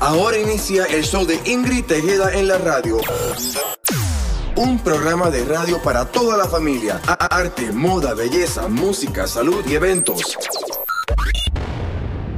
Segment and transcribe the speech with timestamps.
[0.00, 2.98] Ahora inicia el show de Ingrid Tejeda en la radio.
[4.56, 7.00] Un programa de radio para toda la familia.
[7.06, 10.36] Arte, moda, belleza, música, salud y eventos.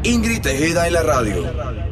[0.03, 1.83] Ingrid Tejeda en la radio.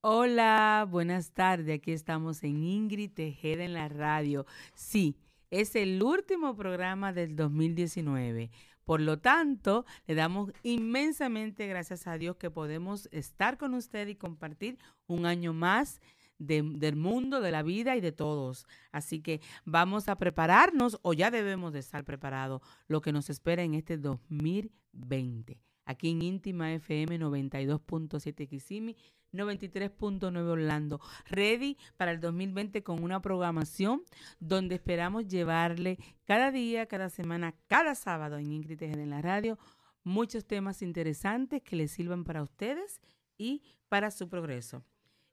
[0.00, 1.78] Hola, buenas tardes.
[1.80, 4.44] Aquí estamos en Ingrid Tejeda en la radio.
[4.74, 5.16] Sí,
[5.60, 8.50] es el último programa del 2019.
[8.84, 14.16] Por lo tanto, le damos inmensamente gracias a Dios que podemos estar con usted y
[14.16, 16.00] compartir un año más
[16.38, 18.66] del mundo, de la vida y de todos.
[18.90, 23.62] Así que vamos a prepararnos o ya debemos de estar preparados lo que nos espera
[23.62, 25.60] en este 2020.
[25.86, 28.96] Aquí en Íntima FM 92.7 Kisimi
[29.34, 31.00] 93.9 Orlando.
[31.26, 34.02] Ready para el 2020 con una programación
[34.40, 39.58] donde esperamos llevarle cada día, cada semana, cada sábado en Ingrid en la radio
[40.04, 43.00] muchos temas interesantes que les sirvan para ustedes
[43.36, 44.84] y para su progreso.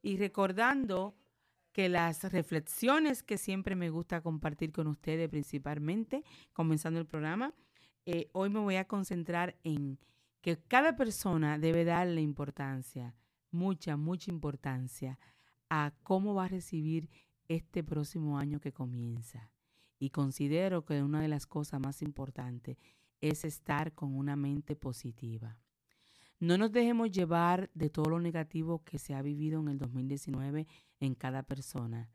[0.02, 1.16] Y recordando
[1.74, 7.54] que las reflexiones que siempre me gusta compartir con ustedes, principalmente comenzando el programa,
[8.06, 10.00] eh, hoy me voy a concentrar en
[10.42, 13.14] que cada persona debe darle importancia
[13.52, 15.20] mucha, mucha importancia
[15.70, 17.10] a cómo va a recibir
[17.48, 19.52] este próximo año que comienza.
[20.00, 22.78] Y considero que una de las cosas más importantes
[23.20, 25.58] es estar con una mente positiva.
[26.40, 30.68] No nos dejemos llevar de todo lo negativo que se ha vivido en el 2019
[31.00, 32.10] en cada persona.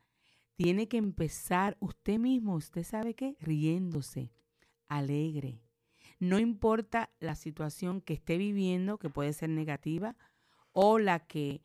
[0.57, 4.33] Tiene que empezar usted mismo, usted sabe qué, riéndose,
[4.89, 5.63] alegre.
[6.19, 10.17] No importa la situación que esté viviendo, que puede ser negativa
[10.79, 11.63] o la que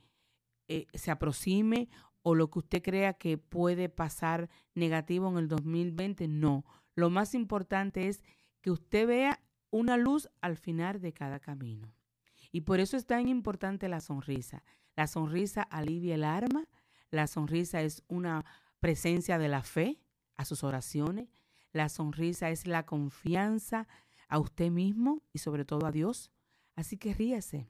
[0.69, 1.89] eh, se aproxime
[2.21, 6.29] o lo que usted crea que puede pasar negativo en el 2020.
[6.29, 6.63] No,
[6.95, 8.23] lo más importante es
[8.61, 11.93] que usted vea una luz al final de cada camino.
[12.53, 14.63] Y por eso es tan importante la sonrisa.
[14.95, 16.69] La sonrisa alivia el arma,
[17.09, 18.45] la sonrisa es una
[18.79, 19.99] presencia de la fe
[20.37, 21.27] a sus oraciones,
[21.73, 23.89] la sonrisa es la confianza
[24.29, 26.31] a usted mismo y sobre todo a Dios.
[26.77, 27.69] Así que ríase,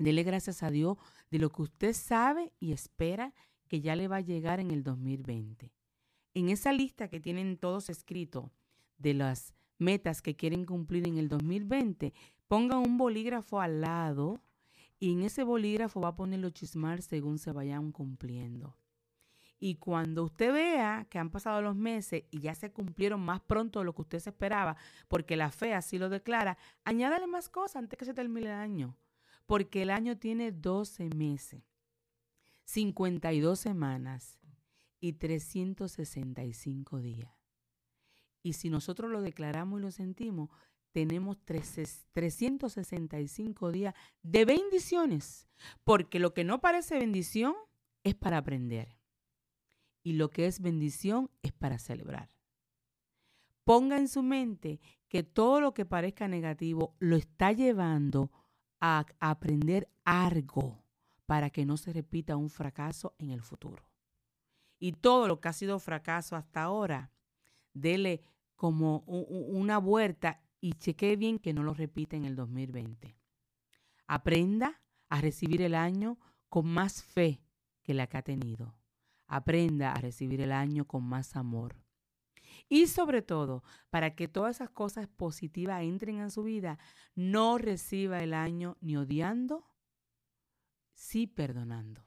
[0.00, 0.96] Dele gracias a Dios
[1.30, 3.34] de lo que usted sabe y espera
[3.68, 5.74] que ya le va a llegar en el 2020.
[6.32, 8.50] En esa lista que tienen todos escritos
[8.96, 12.14] de las metas que quieren cumplir en el 2020,
[12.48, 14.40] pongan un bolígrafo al lado
[14.98, 18.78] y en ese bolígrafo va a poner los chismar según se vayan cumpliendo.
[19.58, 23.80] Y cuando usted vea que han pasado los meses y ya se cumplieron más pronto
[23.80, 24.78] de lo que usted se esperaba,
[25.08, 28.96] porque la fe así lo declara, añádale más cosas antes que se termine el año
[29.50, 31.64] porque el año tiene 12 meses,
[32.66, 34.38] 52 semanas
[35.00, 37.34] y 365 días.
[38.44, 40.50] Y si nosotros lo declaramos y lo sentimos,
[40.92, 45.48] tenemos 365 días de bendiciones,
[45.82, 47.56] porque lo que no parece bendición
[48.04, 49.00] es para aprender
[50.04, 52.30] y lo que es bendición es para celebrar.
[53.64, 54.78] Ponga en su mente
[55.08, 58.30] que todo lo que parezca negativo lo está llevando
[58.80, 60.82] a aprender algo
[61.26, 63.84] para que no se repita un fracaso en el futuro.
[64.78, 67.12] Y todo lo que ha sido fracaso hasta ahora,
[67.72, 68.22] dele
[68.56, 73.16] como una vuelta y chequee bien que no lo repita en el 2020.
[74.06, 77.42] Aprenda a recibir el año con más fe
[77.82, 78.74] que la que ha tenido.
[79.26, 81.76] Aprenda a recibir el año con más amor.
[82.68, 86.78] Y sobre todo, para que todas esas cosas positivas entren en su vida,
[87.14, 89.66] no reciba el año ni odiando,
[90.94, 92.06] sí perdonando.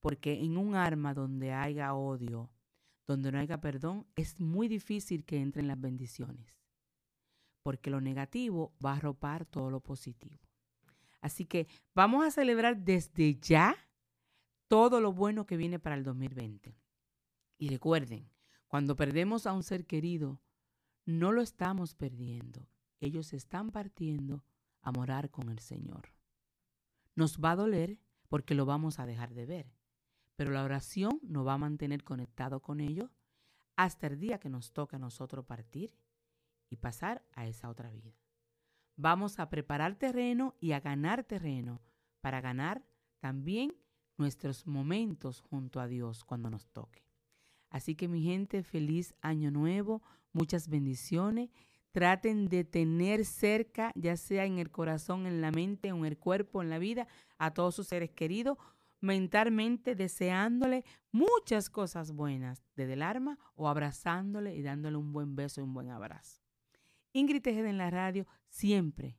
[0.00, 2.50] Porque en un arma donde haya odio,
[3.06, 6.54] donde no haya perdón, es muy difícil que entren las bendiciones.
[7.62, 10.38] Porque lo negativo va a arropar todo lo positivo.
[11.20, 13.76] Así que vamos a celebrar desde ya
[14.68, 16.76] todo lo bueno que viene para el 2020.
[17.58, 18.30] Y recuerden,
[18.68, 20.40] cuando perdemos a un ser querido,
[21.06, 22.68] no lo estamos perdiendo.
[23.00, 24.44] Ellos están partiendo
[24.82, 26.12] a morar con el Señor.
[27.14, 27.98] Nos va a doler
[28.28, 29.72] porque lo vamos a dejar de ver,
[30.36, 33.10] pero la oración nos va a mantener conectado con ellos
[33.74, 35.94] hasta el día que nos toca a nosotros partir
[36.68, 38.18] y pasar a esa otra vida.
[38.96, 41.80] Vamos a preparar terreno y a ganar terreno
[42.20, 42.84] para ganar
[43.20, 43.74] también
[44.18, 47.07] nuestros momentos junto a Dios cuando nos toque.
[47.70, 51.50] Así que mi gente, feliz año nuevo, muchas bendiciones.
[51.92, 56.62] Traten de tener cerca, ya sea en el corazón, en la mente, en el cuerpo,
[56.62, 57.06] en la vida,
[57.38, 58.58] a todos sus seres queridos.
[59.00, 65.60] mentalmente deseándole muchas cosas buenas desde el arma o abrazándole y dándole un buen beso
[65.60, 66.42] y un buen abrazo.
[67.12, 69.16] Ingrid Tejeda en la radio siempre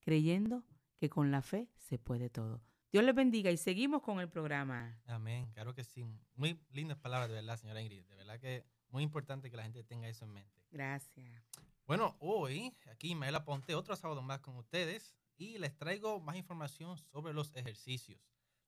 [0.00, 0.64] creyendo
[0.98, 2.60] que con la fe se puede todo.
[2.92, 5.00] Dios les bendiga y seguimos con el programa.
[5.06, 6.04] Amén, claro que sí.
[6.34, 8.02] Muy lindas palabras, de verdad, señora Ingrid.
[8.02, 10.60] De verdad que muy importante que la gente tenga eso en mente.
[10.72, 11.44] Gracias.
[11.86, 16.34] Bueno, hoy aquí me la Ponte otro sábado más con ustedes y les traigo más
[16.34, 18.20] información sobre los ejercicios.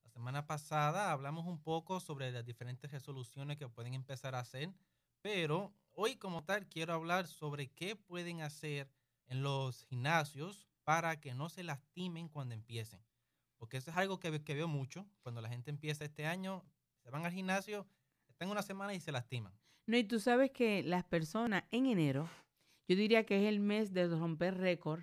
[0.05, 4.73] La semana pasada hablamos un poco sobre las diferentes resoluciones que pueden empezar a hacer,
[5.21, 8.89] pero hoy como tal quiero hablar sobre qué pueden hacer
[9.27, 13.03] en los gimnasios para que no se lastimen cuando empiecen.
[13.62, 15.06] Porque eso es algo que, que veo mucho.
[15.20, 16.64] Cuando la gente empieza este año,
[17.05, 17.87] se van al gimnasio,
[18.29, 19.56] están una semana y se lastiman.
[19.87, 22.29] No, y tú sabes que las personas en enero,
[22.88, 25.03] yo diría que es el mes de romper récord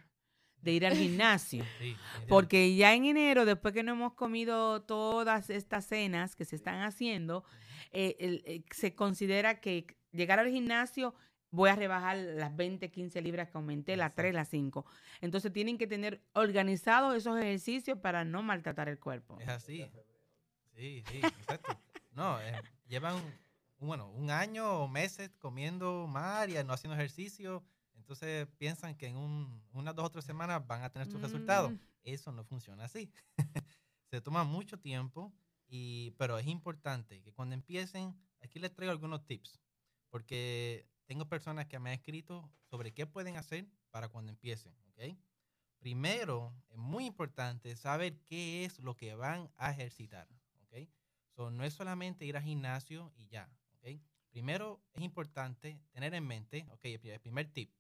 [0.57, 1.63] de ir al gimnasio.
[2.27, 6.81] porque ya en enero, después que no hemos comido todas estas cenas que se están
[6.81, 7.45] haciendo,
[7.91, 11.15] eh, eh, se considera que llegar al gimnasio
[11.51, 14.85] voy a rebajar las 20, 15 libras que aumenté, las 3, las 5.
[15.21, 19.37] Entonces tienen que tener organizados esos ejercicios para no maltratar el cuerpo.
[19.39, 19.85] Es así.
[20.75, 21.77] Sí, sí, exacto.
[22.11, 23.15] No, eh, llevan,
[23.79, 27.63] bueno, un año o meses comiendo mal y no haciendo ejercicio.
[27.95, 29.15] Entonces piensan que en
[29.73, 31.71] unas dos o tres semanas van a tener sus resultados.
[31.71, 31.79] Mm.
[32.03, 33.11] Eso no funciona así.
[34.09, 35.31] Se toma mucho tiempo,
[35.67, 39.59] y, pero es importante que cuando empiecen, aquí les traigo algunos tips.
[40.09, 45.17] Porque tengo personas que me han escrito sobre qué pueden hacer para cuando empiecen, ¿ok?
[45.79, 50.27] Primero, es muy importante saber qué es lo que van a ejercitar,
[50.61, 50.87] ¿ok?
[51.35, 53.99] So, no es solamente ir al gimnasio y ya, ¿ok?
[54.29, 57.73] Primero, es importante tener en mente, ok, el primer tip,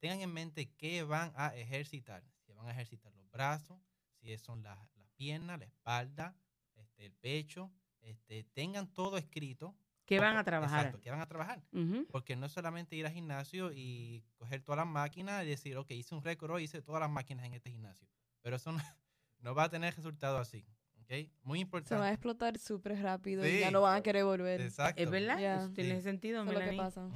[0.00, 2.24] tengan en mente qué van a ejercitar.
[2.44, 3.78] Si van a ejercitar los brazos,
[4.20, 6.36] si son las, las piernas, la espalda,
[6.74, 9.76] este, el pecho, este, tengan todo escrito
[10.06, 10.86] ¿Qué van a trabajar?
[10.86, 11.62] Exacto, ¿qué van a trabajar?
[12.10, 15.90] Porque no es solamente ir al gimnasio y coger todas las máquinas y decir, ok,
[15.92, 18.06] hice un récord hoy, hice todas las máquinas en este gimnasio.
[18.42, 20.66] Pero eso no, va a tener resultado así.
[21.02, 21.32] ¿okay?
[21.42, 21.94] Muy importante.
[21.94, 24.60] Se va a explotar súper rápido y ya no van a querer volver.
[24.60, 25.02] Exacto.
[25.02, 26.42] Es verdad, tiene sentido.
[26.44, 27.08] Es lo que pasa.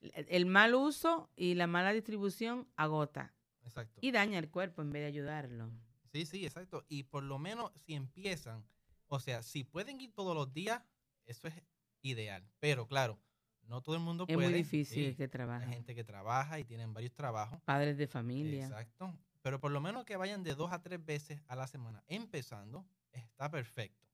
[0.00, 3.34] El mal uso y la mala distribución agota.
[3.64, 4.00] Exacto.
[4.02, 5.70] Y daña el cuerpo en vez de ayudarlo.
[6.12, 6.84] Sí, sí, exacto.
[6.88, 8.64] Y por lo menos si empiezan,
[9.08, 10.82] o sea, si pueden ir todos los días,
[11.26, 11.54] eso es
[12.02, 12.48] ideal.
[12.58, 13.18] Pero claro,
[13.62, 14.38] no todo el mundo puede.
[14.38, 15.66] Es muy difícil que trabaje.
[15.66, 17.60] Hay gente que trabaja y tienen varios trabajos.
[17.62, 18.64] Padres de familia.
[18.64, 19.14] Exacto.
[19.42, 22.86] Pero por lo menos que vayan de dos a tres veces a la semana empezando,
[23.12, 24.08] está perfecto.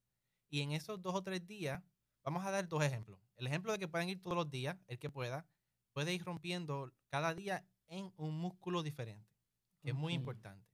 [0.49, 1.83] Y en esos dos o tres días,
[2.23, 3.19] vamos a dar dos ejemplos.
[3.37, 5.47] El ejemplo de que pueden ir todos los días, el que pueda,
[5.93, 9.31] puede ir rompiendo cada día en un músculo diferente,
[9.83, 10.69] que es muy importante.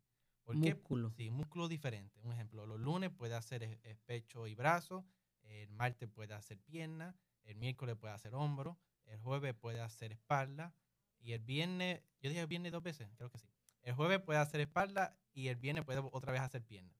[0.45, 1.11] ¿Por músculo.
[1.13, 2.21] Sí, músculo diferente.
[2.23, 5.07] Un ejemplo, los lunes puede hacer pecho y brazo,
[5.43, 10.75] el martes puede hacer pierna, el miércoles puede hacer hombro, el jueves puede hacer espalda
[11.19, 13.49] y el viernes, yo dije el viernes dos veces, creo que sí.
[13.83, 16.95] El jueves puede hacer espalda y el viernes puede otra vez hacer pierna.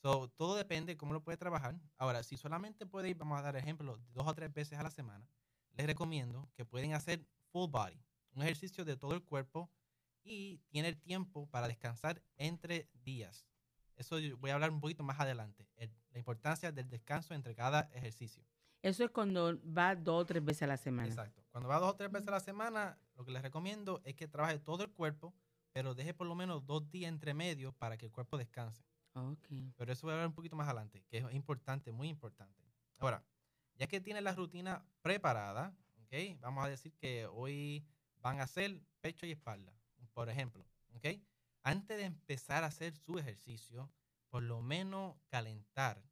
[0.00, 1.80] So, todo depende de cómo lo puede trabajar.
[1.96, 4.90] Ahora, si solamente puede ir, vamos a dar ejemplo, dos o tres veces a la
[4.90, 5.28] semana,
[5.72, 8.00] les recomiendo que pueden hacer full body,
[8.32, 9.70] un ejercicio de todo el cuerpo
[10.22, 13.46] y tiene tiempo para descansar entre días.
[13.98, 15.68] Eso voy a hablar un poquito más adelante,
[16.12, 18.44] la importancia del descanso entre cada ejercicio.
[18.80, 21.08] Eso es cuando va dos o tres veces a la semana.
[21.08, 21.42] Exacto.
[21.50, 24.28] Cuando va dos o tres veces a la semana, lo que les recomiendo es que
[24.28, 25.34] trabaje todo el cuerpo,
[25.72, 28.84] pero deje por lo menos dos días entre medio para que el cuerpo descanse.
[29.14, 29.72] Okay.
[29.76, 32.62] Pero eso voy a hablar un poquito más adelante, que es importante, muy importante.
[32.98, 33.24] Ahora,
[33.74, 36.36] ya que tiene la rutina preparada, ¿okay?
[36.40, 37.84] vamos a decir que hoy
[38.20, 39.72] van a hacer pecho y espalda,
[40.14, 40.64] por ejemplo.
[40.94, 41.20] ¿okay?
[41.68, 43.90] antes de empezar a hacer su ejercicio,
[44.28, 46.02] por lo menos calentar.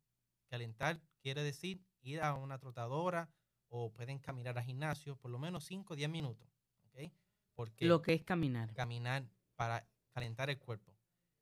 [0.48, 3.28] Calentar quiere decir ir a una trotadora
[3.68, 6.48] o pueden caminar al gimnasio por lo menos 5 o 10 minutos.
[6.88, 7.12] ¿okay?
[7.54, 8.72] Porque lo que es caminar.
[8.74, 10.94] Caminar para calentar el cuerpo.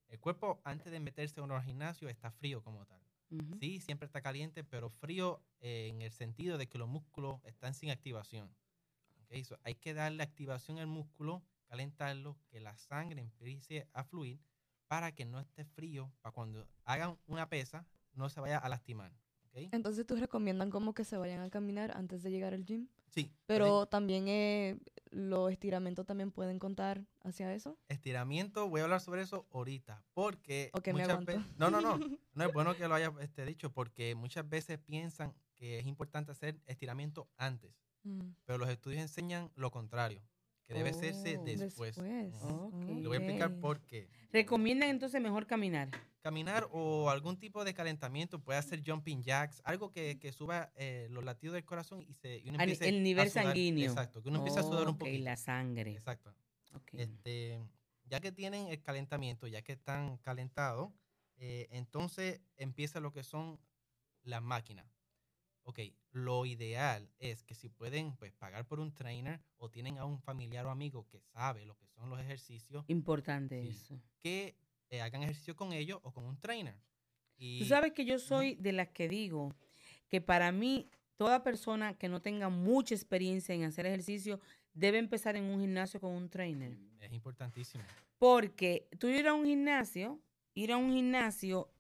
[0.09, 3.01] El cuerpo antes de meterse uno al gimnasio está frío como tal.
[3.59, 7.75] Sí, siempre está caliente, pero frío eh, en el sentido de que los músculos están
[7.75, 8.55] sin activación.
[9.25, 9.45] ¿okay?
[9.65, 14.39] hay que darle activación al músculo calentarlo, que la sangre empiece a fluir
[14.95, 19.13] para que no esté frío, para cuando hagan una pesa no se vaya a lastimar.
[19.73, 22.87] Entonces, ¿tú recomiendan como que se vayan a caminar antes de llegar al gym?
[23.09, 23.33] Sí.
[23.47, 24.79] Pero también eh,
[25.11, 27.77] los estiramientos también pueden contar hacia eso.
[27.89, 31.99] Estiramiento, voy a hablar sobre eso ahorita, porque muchas veces, no, no, no,
[32.35, 36.31] no es bueno que lo haya este, dicho, porque muchas veces piensan que es importante
[36.31, 37.75] hacer estiramiento antes,
[38.05, 38.31] mm.
[38.45, 40.23] pero los estudios enseñan lo contrario
[40.67, 41.97] que debe hacerse Oh, después.
[41.97, 42.35] Después.
[42.43, 42.75] Ok.
[42.89, 44.09] Le voy a explicar por qué.
[44.33, 45.91] Recomiendan entonces mejor caminar.
[46.21, 51.07] Caminar o algún tipo de calentamiento, puede hacer jumping jacks, algo que, que suba eh,
[51.11, 53.45] los latidos del corazón y, se, y uno Al- empiece el a nivel sudar.
[53.45, 53.91] sanguíneo.
[53.91, 55.23] Exacto, que uno empiece a sudar un poquito.
[55.23, 55.93] la sangre.
[55.93, 56.35] Exacto.
[56.93, 57.61] Este,
[58.07, 60.91] ya que tienen el calentamiento, ya que están calentados,
[61.37, 63.61] eh, entonces empieza lo que son
[64.23, 64.87] las máquinas.
[65.67, 65.81] Ok,
[66.13, 70.19] lo ideal es que si pueden pues, pagar por un trainer o tienen a un
[70.21, 73.69] familiar o amigo que sabe lo que son los ejercicios, Importante Sí.
[73.71, 74.01] eso.
[74.21, 74.57] que
[74.91, 76.77] eh, hagan ejercicio con ellos o con un trainer.
[77.37, 79.55] Y, Tú sabes que yo soy de las que digo
[80.09, 84.41] que para mí toda persona que no tenga mucha experiencia en hacer ejercicio
[84.75, 86.77] debe empezar en un gimnasio con un trainer.
[87.01, 87.83] Es importantísimo.
[88.19, 90.21] Porque tú ir a un gimnasio,
[90.55, 91.71] ir a un gimnasio,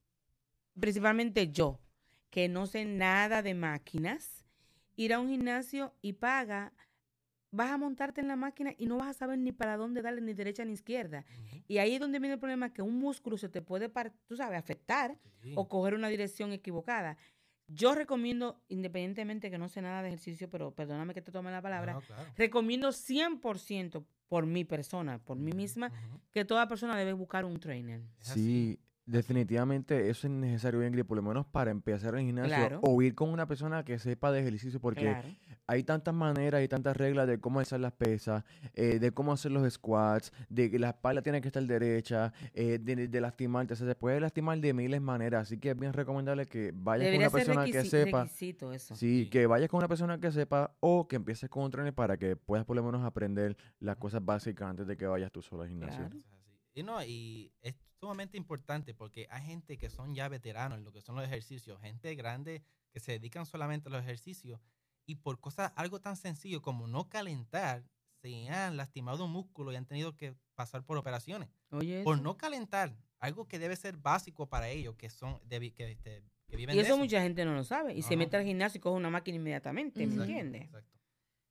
[0.81, 1.79] principalmente yo,
[2.35, 4.45] que no sé nada de máquinas,
[4.97, 6.73] ir a un gimnasio y paga,
[7.53, 10.21] vas a montarte en la máquina y no vas a saber ni para dónde darle,
[10.21, 11.25] ni derecha ni izquierda.
[11.69, 13.89] Y ahí es donde viene el problema que un músculo se te puede,
[14.27, 15.53] tú sabes, afectar Sí.
[15.55, 17.17] o coger una dirección equivocada.
[17.69, 21.63] Yo recomiendo, independientemente que no sé nada de ejercicio, pero perdóname que te tome la
[21.63, 22.33] palabra, No, claro.
[22.37, 25.93] recomiendo 100% por mi persona, por mí misma,
[26.33, 28.03] que toda persona debe buscar un trainer.
[28.19, 32.81] Sí, definitivamente eso es necesario, Ingrid, por lo menos para empezar el gimnasio Claro.
[32.83, 35.29] o ir con una persona que sepa de ejercicio, porque Claro.
[35.67, 38.45] hay tantas maneras y tantas reglas de cómo hacer las pesas,
[38.75, 42.79] eh, de cómo hacer los squats, de que la espalda tiene que estar derecha, eh,
[42.81, 45.79] de, de lastimarte, o sea, se puede lastimar de miles de maneras, así que es
[45.79, 48.23] bien recomendable que vayas Debería con una persona que sepa.
[48.75, 48.97] eso.
[48.97, 49.31] Sí, Sí.
[49.31, 52.37] que vayas con una persona que sepa o que empieces con un trainer para que
[52.37, 55.69] puedas por lo menos aprender las cosas básicas antes de que vayas tú solo al
[55.69, 55.99] gimnasio.
[56.01, 56.17] Claro.
[56.17, 56.35] Es así.
[56.77, 57.53] Y no, y
[58.05, 61.81] sumamente importante porque hay gente que son ya veteranos en lo que son los ejercicios,
[61.81, 64.61] gente grande que se dedican solamente a los ejercicios
[65.07, 67.83] y por cosas algo tan sencillo como no calentar
[68.21, 71.49] se han lastimado un músculo y han tenido que pasar por operaciones.
[71.71, 72.25] Oye, Por eso.
[72.25, 76.57] no calentar, algo que debe ser básico para ellos que son de que, este, que
[76.57, 77.95] viven y de eso, mucha gente no lo sabe.
[77.95, 80.63] Y se mete al gimnasio y coge una máquina inmediatamente, ¿me Exacto, entiendes?
[80.65, 80.99] Exacto.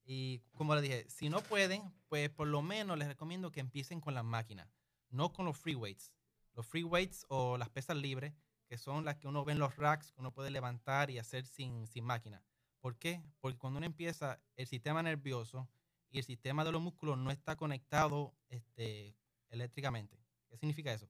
[0.06, 4.02] Y como le dije, si no pueden, pues por lo menos les recomiendo que empiecen
[4.02, 4.68] con las máquinas,
[5.10, 6.14] no con los free weights.
[6.54, 8.34] Los free weights o las pesas libres,
[8.68, 11.46] que son las que uno ve en los racks, que uno puede levantar y hacer
[11.46, 12.44] sin, sin máquina.
[12.80, 13.24] ¿Por qué?
[13.40, 15.70] Porque cuando uno empieza, el sistema nervioso
[16.10, 19.16] y el sistema de los músculos no está conectado este,
[19.50, 20.20] eléctricamente.
[20.50, 21.10] ¿Qué significa eso?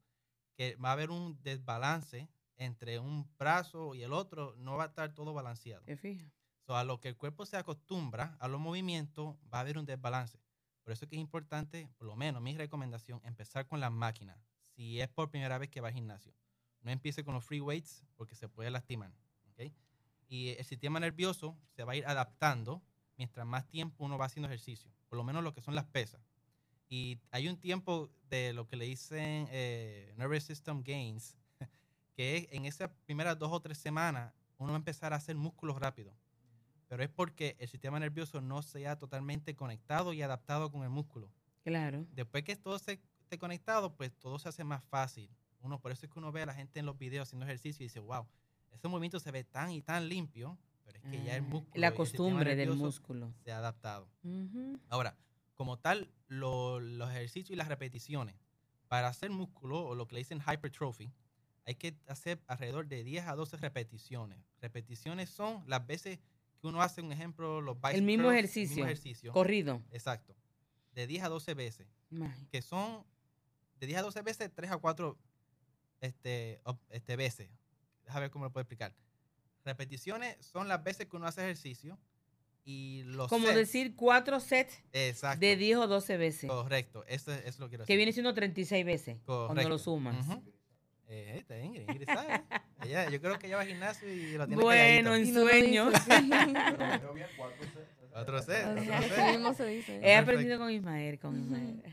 [0.55, 4.87] Que va a haber un desbalance entre un brazo y el otro, no va a
[4.87, 5.83] estar todo balanceado.
[5.83, 6.31] ¿Te fijas?
[6.61, 9.85] So, a lo que el cuerpo se acostumbra a los movimientos, va a haber un
[9.85, 10.39] desbalance.
[10.83, 14.37] Por eso es que es importante, por lo menos mi recomendación, empezar con las máquinas.
[14.75, 16.33] Si es por primera vez que va al gimnasio.
[16.81, 19.11] No empiece con los free weights porque se puede lastimar.
[19.51, 19.71] ¿ok?
[20.27, 22.81] Y el sistema nervioso se va a ir adaptando
[23.17, 24.91] mientras más tiempo uno va haciendo ejercicio.
[25.07, 26.21] Por lo menos lo que son las pesas.
[26.89, 31.35] Y hay un tiempo de lo que le dicen eh, Nervous System Gains,
[32.15, 35.35] que es en esas primeras dos o tres semanas uno va a empezar a hacer
[35.35, 36.13] músculos rápido.
[36.87, 40.89] Pero es porque el sistema nervioso no se ha totalmente conectado y adaptado con el
[40.89, 41.31] músculo.
[41.63, 42.05] Claro.
[42.11, 42.99] Después que todo se
[43.33, 45.29] esté conectado, pues todo se hace más fácil.
[45.61, 47.83] Uno, por eso es que uno ve a la gente en los videos haciendo ejercicio
[47.83, 48.27] y dice, wow,
[48.71, 51.81] ese movimiento se ve tan y tan limpio, pero es que ya el Ah, músculo.
[51.81, 53.33] La el costumbre del músculo.
[53.43, 54.07] Se ha adaptado.
[54.89, 55.15] Ahora,
[55.55, 58.35] como tal, lo- los ejercicios y las repeticiones,
[58.87, 61.11] para hacer músculo o lo que le dicen hypertrophy,
[61.65, 64.37] hay que hacer alrededor de 10 a 12 repeticiones.
[64.61, 66.19] Repeticiones son las veces
[66.59, 68.83] que uno hace, un ejemplo, los bicep El mismo curls, ejercicio.
[68.83, 69.31] ejercicio.
[69.31, 69.81] Corrido.
[69.91, 70.35] Exacto.
[70.93, 71.87] De 10 a 12 veces.
[72.51, 73.03] Que son
[73.83, 75.17] de 10 a 12 veces, 3 a 4
[75.99, 77.49] este, este, veces.
[78.05, 78.93] Déjame ver cómo lo puedo explicar.
[79.65, 81.97] Repeticiones son las veces que uno hace ejercicio
[82.65, 85.39] y los Como sets- decir cuatro sets Exacto.
[85.41, 86.49] de 10 o 12 veces.
[86.49, 87.97] Correcto, eso, eso es lo que quiero Que decir.
[87.97, 89.17] viene siendo 36 veces.
[89.25, 89.69] Cuando Correcto.
[89.69, 90.27] lo sumas.
[90.27, 90.43] Ujú.
[91.07, 92.41] Eh, está Ingrid, Ingrid sabe.
[92.81, 95.39] Ella- yo creo que ella va al gimnasio y lo tiene Bueno, calladito.
[95.39, 95.91] en sueño.
[98.15, 98.83] Otro set, otro
[99.15, 99.31] set.
[99.31, 99.99] mismo se dice.
[100.03, 101.83] He aprendido con Ismael, con Ismael.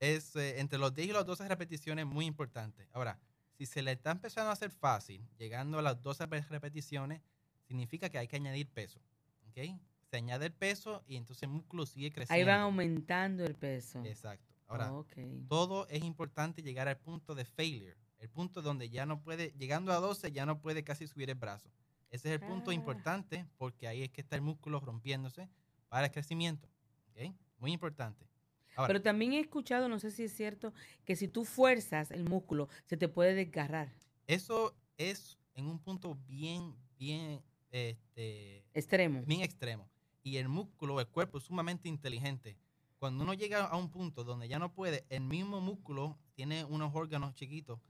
[0.00, 2.88] Es eh, entre los 10 y las 12 repeticiones muy importante.
[2.92, 3.18] Ahora,
[3.56, 7.20] si se le está empezando a hacer fácil, llegando a las 12 re- repeticiones,
[7.68, 9.00] significa que hay que añadir peso.
[9.48, 9.58] ¿Ok?
[10.10, 12.34] Se añade el peso y entonces el músculo sigue creciendo.
[12.34, 14.02] Ahí van aumentando el peso.
[14.04, 14.44] Exacto.
[14.66, 15.12] Ahora, ok.
[15.48, 19.92] todo es importante llegar al punto de failure, el punto donde ya no puede, llegando
[19.92, 21.70] a 12, ya no puede casi subir el brazo.
[22.10, 22.74] Ese es el punto Ah.
[22.74, 25.48] importante porque ahí es que está el músculo rompiéndose
[25.88, 26.68] para el crecimiento.
[27.10, 27.34] ¿ok?
[27.58, 28.26] Muy importante.
[28.76, 30.72] Ahora, Pero también he escuchado, no sé si es cierto,
[31.04, 33.92] que si tú fuerzas el músculo, se te puede desgarrar.
[34.26, 39.22] eso es en un punto bien, bien, este, Extremo.
[39.26, 39.88] bien extremo.
[40.22, 42.56] Y el músculo, el cuerpo es sumamente inteligente.
[42.98, 46.94] cuando uno llega a un punto donde ya no puede, el mismo músculo tiene unos
[46.94, 47.80] órganos chiquitos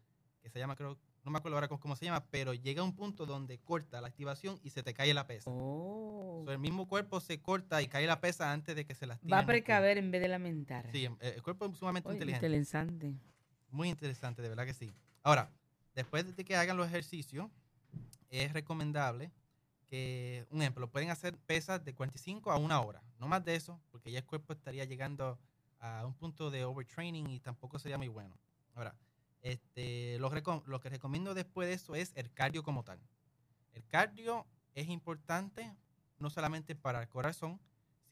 [0.41, 2.85] que se llama, creo, no me acuerdo ahora cómo, cómo se llama, pero llega a
[2.85, 5.51] un punto donde corta la activación y se te cae la pesa.
[5.53, 6.43] Oh.
[6.45, 9.33] So, el mismo cuerpo se corta y cae la pesa antes de que se lastime.
[9.33, 10.91] Va a precaver en vez de lamentar.
[10.91, 12.47] Sí, em- el cuerpo es sumamente Oye, inteligente.
[12.47, 13.15] interesante.
[13.71, 14.95] Muy interesante, de verdad que sí.
[15.23, 15.51] Ahora,
[15.95, 17.51] después de que hagan los ejercicios,
[18.31, 19.31] es recomendable
[19.89, 23.81] que, un ejemplo, pueden hacer pesas de 45 a una hora, no más de eso,
[23.91, 25.39] porque ya el cuerpo estaría llegando
[25.81, 28.39] a un punto de overtraining y tampoco sería muy bueno.
[28.75, 28.95] Ahora,
[29.43, 33.01] este, lo, que recomiendo después de eso es el cardio como tal.
[33.73, 35.75] El cardio es importante
[36.19, 37.61] no solamente para el corazón,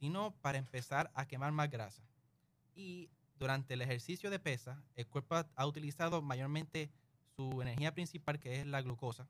[0.00, 2.02] sino para empezar a quemar más grasa.
[2.74, 6.90] Y durante el ejercicio de pesa, el cuerpo ha, utilizado mayormente
[7.36, 9.28] su energía principal, que es la glucosa,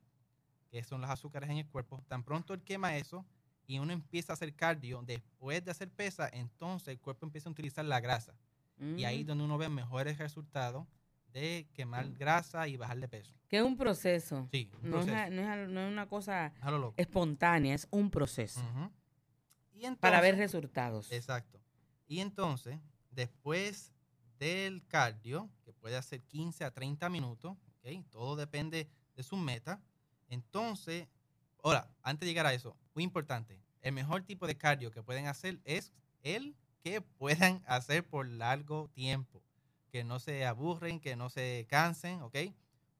[0.71, 2.03] que son los azúcares en el cuerpo.
[2.07, 3.25] Tan pronto él quema eso
[3.67, 7.51] y uno empieza a hacer cardio, después de hacer pesa, entonces el cuerpo empieza a
[7.51, 8.33] utilizar la grasa.
[8.79, 9.27] Y ahí es Mm.
[9.27, 10.87] donde uno ve mejores resultados
[11.33, 13.33] de quemar grasa y bajar de peso.
[13.47, 14.47] Que es un proceso.
[14.51, 15.31] Sí, un No es, proceso.
[15.31, 16.53] no es no es una cosa
[16.97, 18.61] espontánea, es un proceso.
[19.73, 21.11] Y para ver entonces- resultados.
[21.11, 21.59] Exacto.
[22.07, 22.79] Y entonces,
[23.11, 23.93] después
[24.39, 27.57] del cardio, que puede hacer 15 a 30 minutos,
[28.11, 29.81] todo depende de su meta.
[30.27, 31.07] Entonces,
[31.63, 35.27] ahora, antes de llegar a eso, muy importante, el mejor tipo de cardio que pueden
[35.27, 39.41] hacer es el que puedan hacer por largo tiempo,
[39.89, 42.35] que no se aburren, que no se cansen, ¿ok?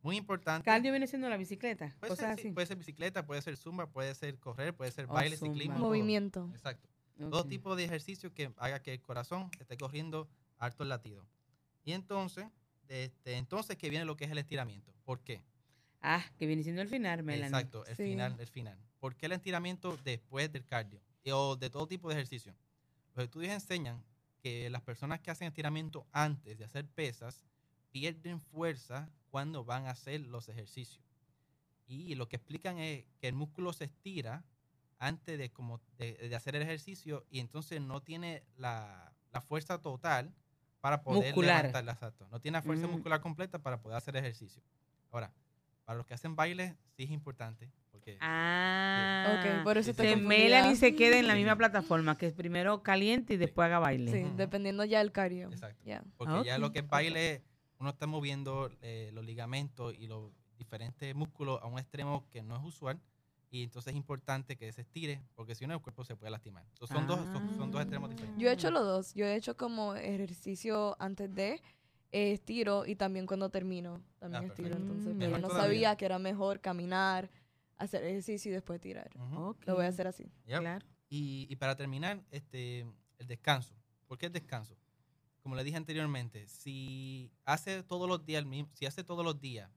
[0.02, 0.64] Muy importante.
[0.66, 2.52] Cardio viene siendo la bicicleta, Puede cosas ser, sí, así.
[2.54, 5.54] puede ser bicicleta, puede ser zumba, puede ser correr, puede ser Oh, baile, zumba.
[5.54, 5.76] ciclismo.
[5.78, 5.88] todo.
[5.88, 6.50] Movimiento.
[6.54, 6.88] Exacto.
[7.18, 7.50] Todo Ok.
[7.50, 11.26] tipo de ejercicio que haga que el corazón esté corriendo harto el latido.
[11.84, 12.48] Y entonces,
[12.88, 14.94] este, entonces que viene lo que es el estiramiento.
[15.04, 15.42] ¿Por qué?
[16.02, 17.48] Ah, que viene siendo el final, Melanie.
[17.48, 18.04] Exacto, el Sí.
[18.04, 18.80] final, el final.
[19.00, 21.02] ¿Por qué el estiramiento después del cardio?
[21.34, 22.56] O de todo tipo de ejercicio.
[23.16, 24.02] Los estudios enseñan
[24.40, 27.46] que las personas que hacen estiramiento antes de hacer pesas
[27.92, 31.04] pierden fuerza cuando van a hacer los ejercicios.
[31.88, 34.44] Y lo que explican es que el músculo se estira
[35.00, 39.82] antes de, como de, de hacer el ejercicio y entonces no tiene la, la fuerza
[39.82, 40.34] total
[40.82, 41.58] para poder Muscular.
[41.58, 41.94] levantarla.
[41.94, 42.28] Exacto.
[42.30, 42.92] No tiene la fuerza Mm.
[42.92, 44.62] muscular completa para poder hacer ejercicio.
[45.12, 45.34] Ahora,
[45.86, 47.72] para los que hacen baile, sí es importante.
[48.14, 50.40] Porque Ah, Ok, por eso Sí, estoy que confundida.
[50.44, 54.12] Melanie se quede en la misma plataforma, que es primero caliente y después haga baile.
[54.12, 55.50] Sí, dependiendo ya del cardio.
[55.50, 55.84] Exacto.
[56.18, 57.44] Porque ya lo que es baile,
[57.80, 62.56] uno está moviendo eh, los ligamentos y los diferentes músculos a un extremo que no
[62.58, 63.00] es usual.
[63.52, 66.64] Y entonces es importante que se estire, porque si no el cuerpo se puede lastimar.
[66.74, 68.40] Entonces son, dos, son, son dos extremos diferentes.
[68.40, 69.14] Yo he hecho los dos.
[69.16, 71.54] Yo he hecho como ejercicio antes de
[72.12, 74.76] eh, estiro y también cuando termino también Ah, estiro.
[74.76, 75.20] Entonces, Mm.
[75.20, 75.64] pero no todavía.
[75.66, 77.30] sabía que era mejor caminar,
[77.80, 79.10] hacer ejercicio y después tirar.
[79.16, 80.24] Lo voy a hacer así.
[80.46, 80.60] Yep.
[80.60, 80.86] Claro.
[81.10, 82.82] Y, y para terminar, este,
[83.18, 83.74] el descanso.
[84.08, 84.78] ¿Por qué el descanso?
[85.42, 89.40] Como le dije anteriormente, si hace todos los días, el mismo- si hace todos los
[89.40, 89.70] días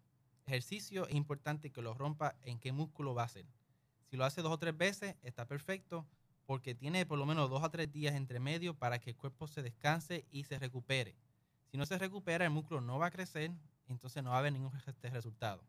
[0.46, 3.46] ejercicio, es importante que lo rompa en qué músculo va a hacer.
[4.10, 6.06] Si lo hace dos o tres veces, está perfecto,
[6.44, 9.46] porque tiene por lo menos dos a tres días entre medio para que el cuerpo
[9.46, 11.14] se descanse y se recupere.
[11.70, 13.52] Si no se recupera, el músculo no va a crecer,
[13.86, 15.62] entonces no va a haber ningún este resultado.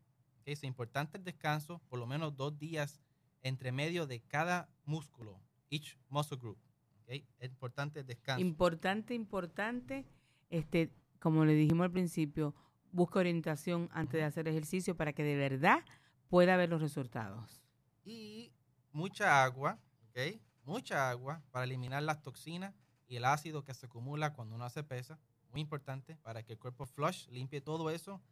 [0.44, 3.00] Es importante el descanso, por lo menos dos días
[3.42, 6.58] entre medio de cada músculo, each muscle group.
[7.02, 7.24] ¿ok?
[7.38, 8.40] Es importante el descanso.
[8.40, 10.06] Importante, importante,
[10.50, 12.54] este, como le dijimos al principio,
[12.90, 15.84] busca orientación antes de hacer ejercicio para que de verdad
[16.28, 17.60] pueda ver los resultados.
[18.04, 18.52] y
[18.92, 19.78] mucha agua,
[20.08, 20.40] ¿ok?
[20.64, 22.74] Mucha agua para eliminar las toxinas
[23.06, 25.18] y el ácido que se acumula cuando uno hace pesa.
[25.50, 28.22] Muy importante para que el cuerpo flush, limpie todo eso.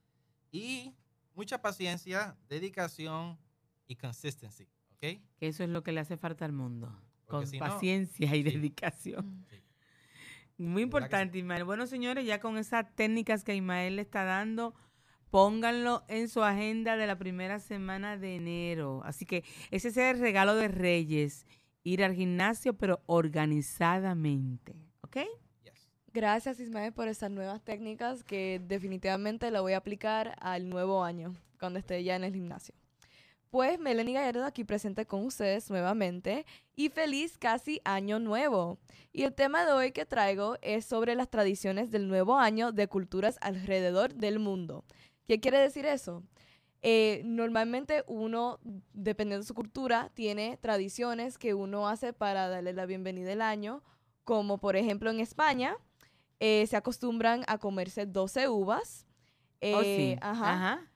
[0.51, 0.95] Y
[1.35, 3.39] mucha paciencia, dedicación
[3.87, 5.01] y consistency, ¿ok?
[5.01, 6.89] Que eso es lo que le hace falta al mundo.
[7.27, 8.51] Porque Con si no- paciencia y sí.
[8.51, 9.45] dedicación.
[9.51, 9.57] Sí.
[10.59, 11.65] Muy ¿Verdad que importante, Ismael.
[11.65, 14.75] Bueno, señores, ya con esas técnicas que Ismael le está dando,
[15.31, 19.01] pónganlo en su agenda de la primera semana de enero.
[19.05, 21.47] Así que ese es el regalo de Reyes,
[21.83, 24.77] ir al gimnasio, pero organizadamente.
[25.01, 25.17] ¿Ok?
[26.15, 31.35] Gracias Ismael por esas nuevas técnicas que definitivamente la voy a aplicar al nuevo año,
[31.59, 32.75] cuando esté ya en el gimnasio.
[33.49, 36.45] Pues Melanie Gallardo aquí presente con ustedes nuevamente
[36.77, 38.79] y feliz casi año nuevo.
[39.11, 42.89] Y el tema de hoy que traigo es sobre las tradiciones del nuevo año de
[42.89, 44.85] culturas alrededor del mundo.
[45.27, 46.23] ¿Qué quiere decir eso?
[46.83, 48.61] Eh, normalmente uno,
[48.93, 53.83] dependiendo de su cultura, tiene tradiciones que uno hace para darle la bienvenida al año,
[54.25, 55.79] como por ejemplo en España
[56.45, 59.07] eh, se acostumbran a comerse 12 uvas.
[59.63, 60.13] oh, sí.
[60.13, 60.91] eh, ajá, Ajá.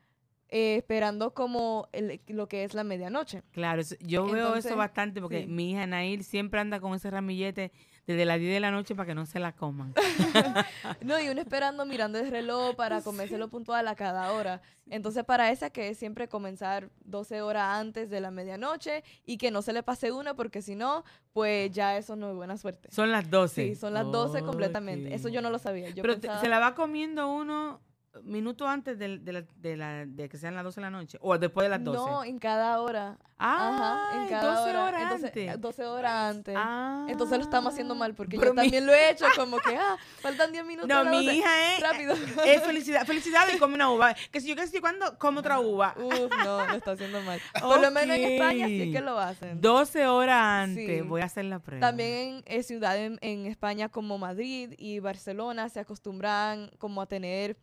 [0.49, 3.45] eh, esperando como el- lo que es la medianoche.
[3.53, 5.47] Claro, yo veo eso bastante porque sí.
[5.47, 7.71] mi hija Nail siempre anda con ese ramillete
[8.07, 9.93] desde las 10 de la noche para que no se la coman.
[11.03, 14.61] No, y uno esperando mirando el reloj para comérselo puntual a cada hora.
[14.89, 19.51] Entonces, para esa que es siempre comenzar 12 horas antes de la medianoche y que
[19.51, 22.89] no se le pase una, porque si no, pues ya eso no es buena suerte.
[22.93, 23.69] Son las 12.
[23.69, 25.15] Sí, son las 12 completamente.
[25.15, 25.91] Eso yo no lo sabía.
[25.91, 27.81] Yo Pero pensaba- se la va comiendo uno
[28.25, 31.37] minutos antes de, la, de, la- de que sean las 12 de la noche o
[31.39, 31.99] después de las 12.
[31.99, 33.19] No, en cada hora.
[33.39, 34.85] ah, Ajá, en cada 12 hora.
[34.85, 35.55] horas Entonces, antes.
[35.55, 36.55] eh, 12 horas antes.
[36.59, 39.77] Ah, Entonces lo estamos haciendo mal porque yo mi- también lo he hecho como que,
[39.77, 40.89] ah, faltan 10 minutos.
[40.89, 41.35] No, a mi 12.
[41.37, 42.15] hija es, Rápido.
[42.45, 43.07] es felicidad.
[43.07, 44.15] Felicidad y come una uva.
[44.33, 45.95] Que si yo que si cuando como otra uva.
[45.97, 47.41] Uf, no, lo está haciendo mal.
[47.61, 49.61] Por lo menos en España sí es que lo hacen.
[49.61, 50.87] 12 horas antes.
[51.03, 51.07] Sí.
[51.07, 51.87] Voy a hacer la prueba.
[51.87, 57.07] También en eh, ciudades en, en España como Madrid y Barcelona se acostumbran como a
[57.07, 57.57] tener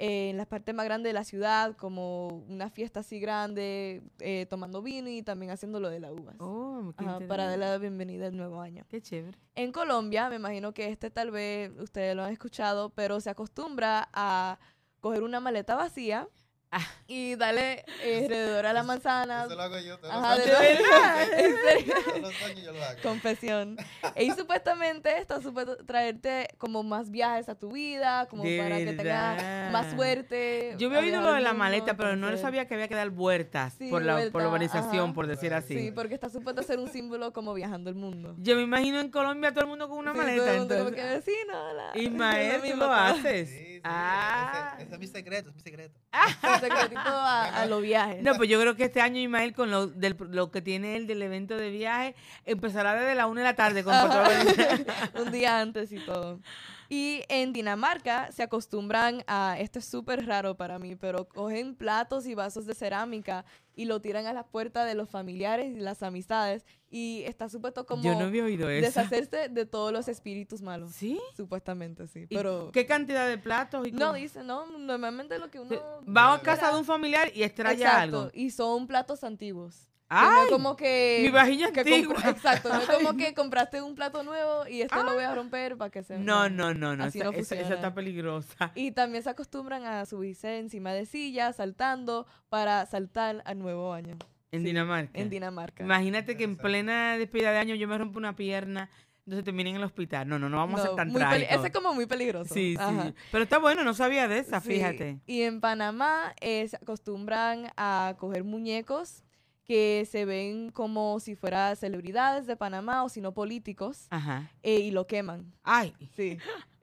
[0.00, 4.46] eh, en las partes más grandes de la ciudad como una fiesta así grande, eh,
[4.48, 6.36] tomando vino y también haciendo lo de las uvas.
[6.38, 8.84] Oh, qué Ajá, para darle la bienvenida al nuevo año.
[8.88, 9.36] Qué chévere.
[9.56, 14.08] En Colombia, me imagino que este tal vez ustedes lo han escuchado, pero se acostumbra
[14.12, 14.60] a
[15.00, 16.28] coger una maleta vacía
[16.70, 16.86] Ah.
[17.06, 19.44] y darle eh, alrededor a la manzana.
[19.46, 20.78] Eso lo hago yo todos Ajá, los de años.
[20.82, 21.94] verdad, en serio.
[22.04, 22.98] Todos los años yo lo hago.
[23.02, 23.76] Confesión.
[24.16, 28.92] Y supuestamente está supuesto traerte como más viajes a tu vida, como De para que
[28.92, 29.96] tengas más verdad.
[29.96, 30.74] suerte.
[30.78, 32.38] Yo había oído lo de la maleta, pero no conocer.
[32.38, 35.14] sabía que había que dar vueltas Sí, por, la, por la vuelta, urbanización, ajá.
[35.14, 35.74] por decir así.
[35.78, 38.34] Sí, porque está supuesto ser un símbolo como viajando el mundo.
[38.38, 40.42] Yo me imagino en Colombia todo el mundo con una Sí, maleta.
[40.44, 41.72] todo el mundo como entonces- que vecino,
[42.52, 43.48] Lo tú mismo lo haces.
[43.48, 44.72] Sí, sí, ah.
[44.74, 45.98] ese, ese es mi secreto, es mi secreto.
[46.42, 48.22] Un secretito a, a los viajes.
[48.22, 51.06] No, pues yo creo que este año Ismael, con lo, del, lo que tiene él
[51.06, 52.14] del evento de viaje,
[52.44, 53.94] empezará desde la una de la tarde con
[55.26, 56.40] un día antes y todo.
[56.88, 62.26] Y en Dinamarca se acostumbran a, esto es súper raro para mí, pero cogen platos
[62.26, 63.44] y vasos de cerámica
[63.78, 67.86] y lo tiran a las puertas de los familiares y las amistades y está supuesto
[67.86, 68.84] como Yo no había oído eso.
[68.84, 70.90] deshacerse de todos los espíritus malos.
[70.90, 71.20] ¿Sí?
[71.36, 72.26] Supuestamente, sí.
[72.28, 73.86] ¿Y Pero ¿Qué cantidad de platos?
[73.86, 75.76] Y no dice, no, normalmente lo que uno...
[76.04, 78.30] Va a casa de un familiar y extrae algo.
[78.34, 79.88] y son platos antiguos.
[80.08, 80.48] Que no es ¡Ay!
[80.50, 81.18] como que...
[81.22, 82.14] mi vajilla que antigua.
[82.14, 85.34] compra- exacto, no es como que compraste un plato nuevo y este lo voy a
[85.34, 86.18] romper para que se...
[86.18, 87.04] No, no, no, no.
[87.04, 88.72] Así Esa, no esa- está peligrosa.
[88.74, 94.16] Y también se acostumbran a subirse encima de sillas, saltando, para saltar al nuevo año
[94.50, 95.20] En Sí, Dinamarca.
[95.20, 95.84] en Dinamarca.
[95.84, 98.88] Imagínate que en plena despedida de año yo me rompo una pierna,
[99.26, 100.26] entonces terminé en el hospital.
[100.26, 101.54] No, no, no vamos a ser tan trágicos.
[101.54, 102.54] Ese es como muy peligroso.
[102.54, 103.08] Sí, Ajá.
[103.08, 103.14] sí.
[103.30, 105.18] Pero está bueno, no sabía de esa, Sí, fíjate.
[105.26, 109.22] Y en Panamá eh, se acostumbran a coger muñecos
[109.68, 114.50] que se ven como si fueran celebridades de Panamá o si no políticos Ajá.
[114.62, 115.52] eh, y lo queman.
[115.62, 116.38] Ay, Sí.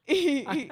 [0.08, 0.14] Y,
[0.54, 0.70] y-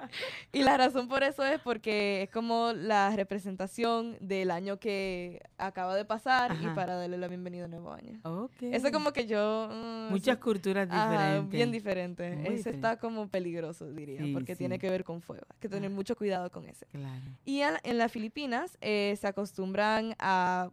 [0.51, 5.95] y la razón por eso es porque es como la representación del año que acaba
[5.95, 8.19] de pasar y para darle la bienvenida al nuevo año.
[8.23, 8.51] ok.
[8.61, 9.69] Eso es como que yo...
[9.71, 11.49] mm, Muchas eso- culturas ajá, diferentes.
[11.51, 12.29] bien diferente.
[12.29, 12.69] Muy ese diferente.
[12.87, 15.47] está como peligroso, diría, Sí, porque tiene que ver con fuego.
[15.49, 15.95] Hay que tener Ah.
[15.95, 16.85] mucho cuidado con ese.
[16.91, 17.23] Claro.
[17.43, 20.69] Y en, en las Filipinas eh, se acostumbran a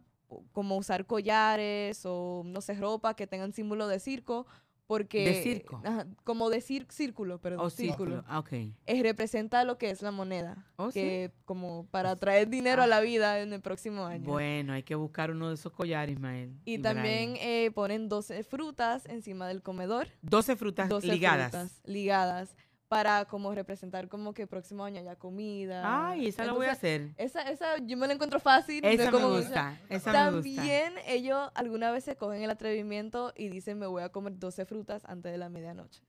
[0.51, 4.45] como usar collares o, no sé, ropa que tengan símbolo de circo,
[4.87, 5.23] porque...
[5.23, 5.81] ¿De circo?
[5.85, 8.15] Ajá, como de cir- círculo, perdón, O círculo.
[8.17, 8.25] círculo.
[8.27, 8.51] Ah, ok.
[8.85, 10.99] Eh, representa lo que es la moneda, Oh, sí.
[10.99, 14.25] que como para traer dinero a la vida en el próximo año.
[14.25, 16.53] Bueno, hay que buscar uno de esos collares, Ismael.
[16.65, 20.07] y también eh, ponen 12 frutas encima del comedor.
[20.23, 21.51] 12 frutas 12 ligadas.
[21.51, 22.55] frutas ligadas
[22.91, 26.09] para como representar como que próximo año haya comida.
[26.09, 27.11] Ay, esa la voy a hacer.
[27.15, 28.81] Esa, esa yo me la encuentro fácil.
[28.83, 29.79] no Esa me como mucha- gusta.
[29.87, 30.55] Esa me gusta.
[30.57, 34.65] También ellos alguna vez se cogen el atrevimiento y dicen me voy a comer 12
[34.65, 36.01] frutas antes de la medianoche.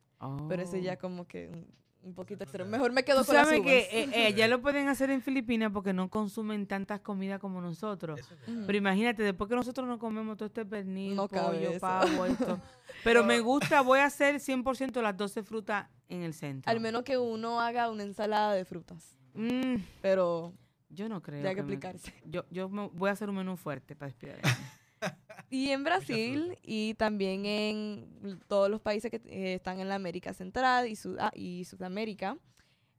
[0.49, 0.99] Pero eso ya Oh.
[0.99, 1.51] como que
[2.03, 2.71] un, poquito extremo.
[2.71, 3.61] Mejor me quedo con las uvas.
[3.61, 7.61] que eh, eh, ya lo pueden hacer en Filipinas porque no consumen tantas comidas como
[7.61, 8.21] nosotros.
[8.47, 12.61] Pero imagínate, después que nosotros no comemos todo este pernil, No pollo, pavo, esto.
[13.05, 16.71] Pero me gusta, voy a hacer 100% las 12 frutas en el centro.
[16.71, 19.19] Al menos que uno haga una ensalada de frutas.
[19.35, 20.53] Mm, Pero
[20.91, 21.43] yo no creo.
[21.43, 22.13] ya hay que explicarse.
[22.25, 24.41] yo yo me- voy a hacer un menú fuerte para despedir.
[25.51, 30.33] Y en Brasil y también en todos los países que eh, están en la América
[30.33, 32.39] Central y, Sud- ah, y Sudamérica,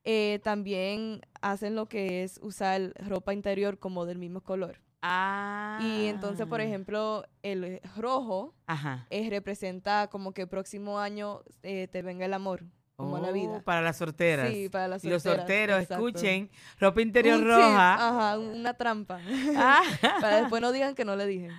[0.03, 4.79] eh, también hacen lo que es usar ropa interior como del mismo color.
[5.01, 5.79] ah.
[5.81, 9.07] Y entonces, por ejemplo, el rojo Ajá.
[9.09, 12.63] es, representa como que próximo año eh, te venga el amor,
[12.95, 13.61] como la Oh, vida.
[13.63, 14.51] Para las sorteras.
[14.51, 16.07] Sí, para las Y los sorteros, exacto.
[16.07, 17.93] escuchen, ropa interior Un- roja.
[17.95, 19.19] ajá, una trampa.
[19.57, 19.81] Ah.
[20.21, 21.49] para después no digan que no le dije.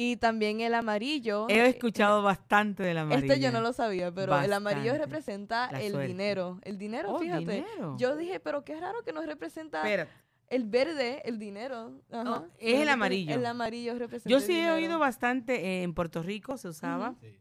[0.00, 1.46] Y también el amarillo.
[1.48, 3.32] He eh, escuchado bastante del amarillo.
[3.32, 6.06] Este yo no lo sabía, pero el amarillo representa La el suerte.
[6.06, 6.60] dinero.
[6.62, 7.40] El dinero, Oh, fíjate.
[7.40, 7.96] dinero.
[7.98, 10.12] Yo dije, pero qué raro que no representa Espérate.
[10.46, 12.00] El verde, el dinero.
[12.12, 13.34] ajá, Oh, es el amarillo.
[13.34, 17.16] El amarillo representa Yo el sí he oído bastante eh, en Puerto Rico, se usaba.
[17.20, 17.34] Sí.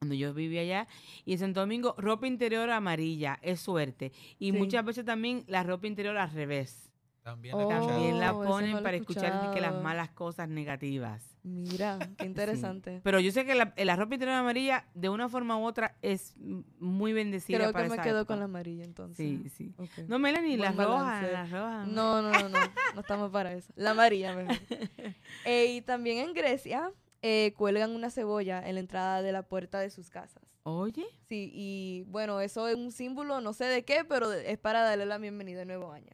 [0.00, 0.88] Cuando yo vivía allá,
[1.24, 4.12] y en Santo Domingo, ropa interior amarilla, es suerte.
[4.38, 4.58] Y Sí.
[4.58, 6.91] muchas veces también la ropa interior al revés.
[7.22, 7.86] También Oh, escuchado.
[7.88, 11.22] También la eso ponen no para escuchar que las malas cosas negativas.
[11.44, 13.00] Mira, qué interesante.
[13.02, 16.34] Pero yo sé que la, la ropa interior amarilla, de una forma u otra, es
[16.36, 18.34] muy bendecida Creo para que me quedo época.
[18.34, 19.16] con la amarilla entonces.
[19.16, 19.74] Sí, sí.
[20.08, 21.86] No, Melanie, las rojas, las rojas.
[21.88, 22.58] No, no, no, no,
[22.94, 23.72] no estamos para eso.
[23.76, 24.56] La amarilla, mejor.
[25.44, 29.80] Eh, y también en Grecia eh, cuelgan una cebolla en la entrada de la puerta
[29.80, 30.42] de sus casas.
[30.64, 34.82] Oye, Sí, y bueno, eso es un símbolo, no sé de qué, pero es para
[34.82, 36.12] darle la bienvenida al nuevo año.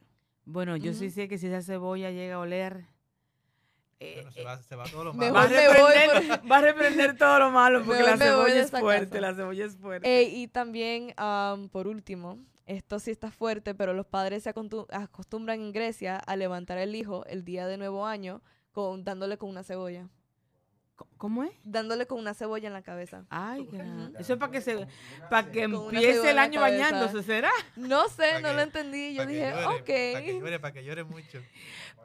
[0.49, 2.85] Bueno, yo sí sé que si esa cebolla llega a oler...
[3.99, 5.55] eh, Bueno, se eh, va, se va todo lo Mejor va, a malo.
[5.55, 9.21] reprender, va a reprender todo lo malo porque la cebolla es fuerte, casa.
[9.21, 10.07] la cebolla es fuerte.
[10.21, 15.59] Eh, y también, am, por último, esto sí está fuerte, pero los padres se acostumbran
[15.59, 19.63] en Grecia a levantar el hijo el día de nuevo año con, dándole con una
[19.63, 20.07] cebolla.
[21.17, 21.51] ¿Cómo es?
[21.63, 23.25] Dándole con una cebolla en la cabeza.
[23.29, 23.67] Ay.
[24.17, 24.87] Eso es para que se
[25.29, 27.51] para que empiece el año bañándose, ¿será?
[27.75, 29.13] No sé, no que- lo entendí.
[29.13, 29.73] Yo que dije, llore, ok.
[30.13, 31.39] Para que llore, para que llore mucho.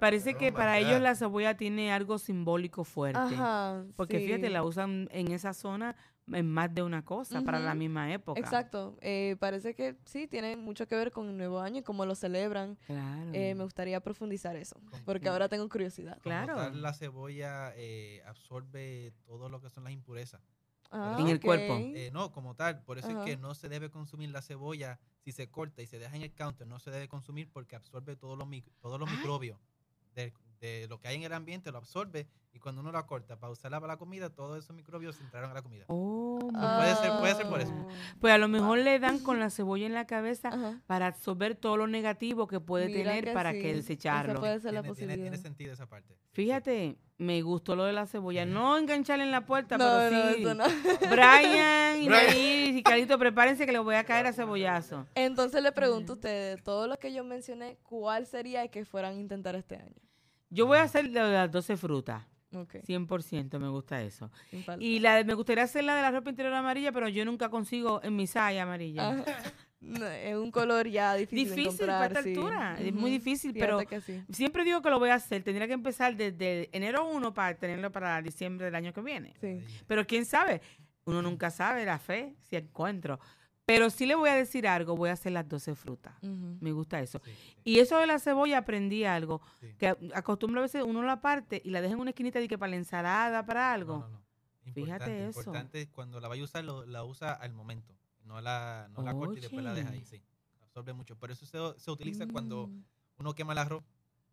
[0.00, 3.18] Parece que Oh my para ellos la cebolla tiene algo simbólico fuerte.
[3.18, 3.84] Ajá.
[3.96, 5.96] Porque fíjate, la usan en esa zona
[6.32, 8.40] en más de una cosa para la misma época.
[8.40, 8.96] Exacto.
[9.02, 12.14] Eh, parece que sí, tiene mucho que ver con el nuevo año y cómo lo
[12.14, 12.76] celebran.
[12.86, 13.30] Claro.
[13.34, 16.18] Eh, me gustaría profundizar eso, porque ahora tengo curiosidad.
[16.22, 16.54] Claro.
[16.56, 20.40] tal, la cebolla eh, absorbe todo lo que son las impurezas.
[20.90, 21.74] Ah, En el cuerpo.
[21.74, 21.80] ok.
[21.94, 22.82] Eh, no, como tal.
[22.84, 23.18] Por eso Ajá.
[23.20, 25.00] es que no se debe consumir la cebolla.
[25.24, 28.14] Si se corta y se deja en el counter, no se debe consumir porque absorbe
[28.14, 29.16] todos los, mic- todos los Ay.
[29.16, 29.58] microbios
[30.14, 32.26] de, de lo que hay en el ambiente, lo absorbe.
[32.52, 35.54] Y cuando uno la corta para usarla para la comida, todos esos microbios entraron a
[35.54, 35.84] la comida.
[35.88, 37.72] Oh, puede ser- puede ser por eso.
[37.76, 38.14] Ah.
[38.20, 40.80] Pues a lo mejor le dan con la cebolla en la cabeza Ajá.
[40.86, 44.38] para absorber todo lo negativo que puede Mira tener que para sí, que desecharlo.
[44.38, 45.42] puede ser la Tiene, tiene- tiene posibilidad.
[45.42, 46.14] sentido esa parte.
[46.30, 48.46] Fíjate, me gustó lo de la cebolla.
[48.46, 50.42] No engancharle en la puerta, No, pero no, sí.
[50.42, 50.64] eso no.
[51.10, 52.06] Brian y.
[52.08, 55.06] Nair y Carlito, prepárense que les voy a caer a cebollazo.
[55.16, 59.20] Entonces le pregunto a ustedes, todo lo que yo mencioné, ¿cuál sería que fueran a
[59.20, 59.94] intentar este año?
[60.54, 62.22] Yo voy a hacer de las 12 frutas.
[62.54, 64.30] Ok, 100% me gusta eso.
[64.78, 67.48] Y la de- me gustaría hacer la de la ropa interior amarilla, pero yo nunca
[67.48, 69.24] consigo en mi saya amarilla.
[69.80, 72.28] No, es un color ya difícil, Difícil para esta sí.
[72.30, 74.22] altura, es muy difícil, pero sí.
[74.30, 75.42] siempre digo que lo voy a hacer.
[75.42, 79.34] Tendría que empezar desde enero 1 para tenerlo para diciembre del año que viene.
[79.86, 80.62] Pero quién sabe,
[81.06, 83.18] uno nunca sabe la fe, si encuentro.
[83.66, 86.14] Pero sí le voy a decir algo, voy a hacer las 12 frutas.
[86.22, 87.20] Me gusta eso.
[87.24, 89.74] Sí, sí, Y eso de la cebolla aprendí algo, sí.
[89.78, 92.58] que acostumbro a veces uno la parte y la deja en una esquinita de que
[92.58, 93.98] para la ensalada, para algo.
[94.00, 94.24] No, no, no.
[94.72, 95.40] Fíjate Importante, eso.
[95.40, 97.94] Importante, cuando la vaya a usar, lo- la usa al momento.
[98.24, 100.04] No la, no la corta y después la deja ahí.
[100.04, 100.22] Sí.
[100.62, 101.16] Absorbe mucho.
[101.16, 102.84] Por eso se, se utiliza cuando Mm.
[103.18, 103.84] uno quema el arroz,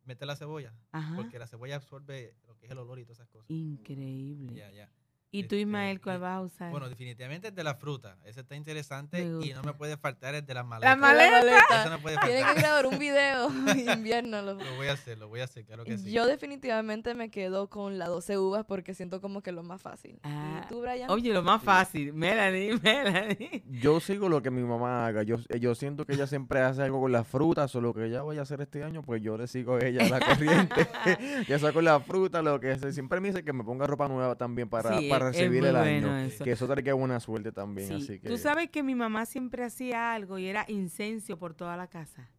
[0.05, 0.73] mete la cebolla.
[0.91, 1.15] Ajá.
[1.15, 3.49] Porque la cebolla absorbe lo que es el olor y todas esas cosas.
[3.49, 4.55] Increíble.
[4.55, 4.89] Ya, ya.
[5.33, 6.71] ¿Y tú, Este, Ismael, cuál vas a usar?
[6.71, 8.17] Bueno, definitivamente es de la fruta.
[8.25, 10.97] Ese está interesante y no me puede faltar el de las la maletas.
[10.97, 11.31] maleta.
[11.39, 11.81] maleta.
[11.81, 13.47] Eso no puede que grabar un video
[13.95, 14.41] invierno.
[14.41, 16.11] lo- Lo voy a hacer, lo voy a hacer, claro que sí.
[16.11, 20.19] Yo definitivamente me quedo con la 12 uvas porque siento como que lo más fácil.
[20.23, 21.09] Ah, ¿Y tú, Brian?
[21.09, 22.11] Oye, lo más fácil.
[22.13, 23.63] Melanie, Melanie.
[23.69, 25.23] Yo sigo lo que mi mamá haga.
[25.23, 28.21] Yo, yo siento que ella siempre hace algo con las frutas o lo que ella
[28.21, 30.87] vaya a hacer este año, pues yo le sigo a ella la corriente.
[31.47, 32.91] ya sea con la fruta, lo que sea.
[32.91, 35.61] Siempre me dice que me ponga ropa nueva también para, Sí, para es- es recibir
[35.61, 36.17] muy el bueno año.
[36.27, 36.43] eso.
[36.43, 37.87] Que eso trae buena suerte también.
[37.87, 38.27] Sí, Así que...
[38.29, 42.29] Tú sabes que mi mamá siempre hacía algo y era incenso por toda la casa.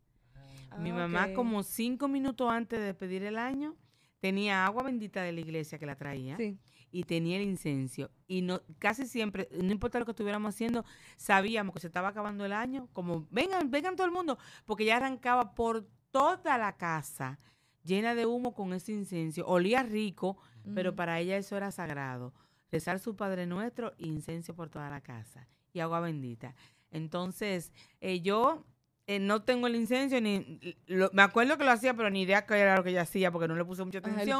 [0.78, 3.76] mi Ah, mamá como cinco minutos antes de despedir el año
[4.20, 6.56] tenía agua bendita de la iglesia que la traía Sí.
[6.90, 10.84] y tenía el incenso y no casi siempre no importa lo que estuviéramos haciendo
[11.16, 14.96] sabíamos que se estaba acabando el año como vengan vengan todo el mundo porque ya
[14.98, 17.38] arrancaba por toda la casa
[17.84, 20.38] llena de humo con ese incenso olía rico
[20.74, 22.32] pero para ella eso era sagrado.
[22.72, 26.54] Rezar su Padre Nuestro e incenso por toda la casa y agua bendita.
[26.90, 28.64] Entonces, eh, yo
[29.06, 32.46] eh, no tengo el incenso, ni lo- me acuerdo que lo hacía, pero ni idea
[32.46, 34.38] qué era lo que ella hacía porque no le puse mucha atención.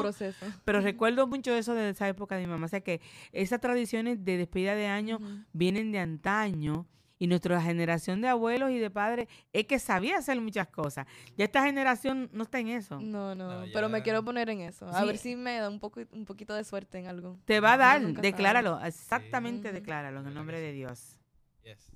[0.65, 2.67] pero recuerdo mucho eso de esa época de mi mamá.
[2.67, 3.01] O sea que
[3.33, 5.19] esas tradiciones de despedida de año
[5.53, 6.87] vienen de antaño
[7.23, 11.07] y nuestra generación de abuelos y de padres es que sabía hacer muchas cosas.
[11.37, 12.99] Ya esta generación no está en eso.
[13.01, 14.89] No, no, No, pero me quiero poner en eso.
[14.89, 15.07] A Sí.
[15.07, 17.39] ver si me da un poco un poquito de suerte en algo.
[17.45, 18.15] Te va a dar, sabe.
[18.15, 20.73] decláralo, exactamente decláralo en el nombre de.
[20.73, 21.17] Dios.
[21.63, 21.87] Yes.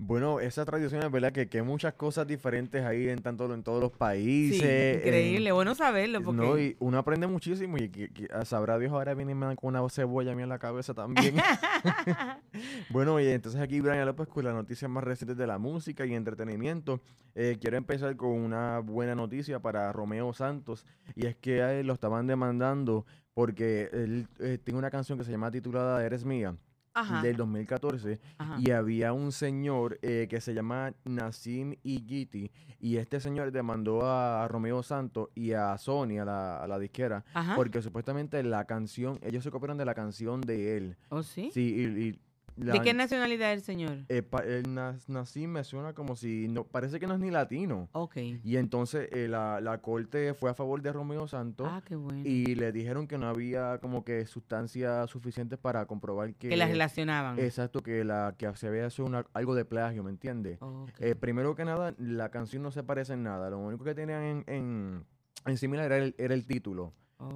[0.00, 3.64] Bueno, esa tradición es verdad que, que hay muchas cosas diferentes ahí en tanto en
[3.64, 4.60] todos los países.
[4.60, 8.44] Sí, en- increíble, bueno saberlo porque No, y uno aprende muchísimo y que, que- a
[8.44, 11.34] sabrá Dios ahora viene con una cebolla a mí en la cabeza también.
[12.90, 16.14] bueno, y entonces aquí Brian López con las noticias más recientes de la música y
[16.14, 17.00] entretenimiento.
[17.34, 20.84] Eh, quiero empezar con una buena noticia para Romeo Santos
[21.14, 25.24] y es que a él lo estaban demandando porque él eh, tiene una canción que
[25.24, 26.56] se llama titulada Eres Mía
[26.94, 28.56] Ajá, del 2014 ajá.
[28.60, 34.44] y había un señor eh, que se llama Nassim Igiti y este señor demandó a,
[34.44, 37.54] a Romeo Santos y a Sony, a la, a la disquera, Ajá.
[37.56, 40.96] porque supuestamente la canción, ellos se copiaron de la canción de él.
[41.08, 41.50] ¿Oh, sí?
[41.52, 42.20] Sí, y, y
[42.58, 43.98] ¿De qué nacionalidad es el señor?
[44.08, 47.30] eh, pa- el Nas- Nassim me suena como si, no, parece que no es ni
[47.30, 47.88] latino.
[47.92, 48.16] Ok.
[48.42, 52.22] Y entonces eh, la, la corte fue a favor de Romeo Santos Ah, qué bueno.
[52.24, 56.48] y le dijeron que no había como que sustancias suficientes para comprobar que...
[56.48, 57.38] que las relacionaban.
[57.38, 60.58] Exacto, que la que se había hecho una, algo de plagio, ¿me entiendes?
[60.60, 60.90] Ok.
[61.00, 63.50] Eh, primero que nada, la canción no se parece en nada.
[63.50, 65.04] Lo único que tenían en, en,
[65.46, 66.92] en similar era el, era el título.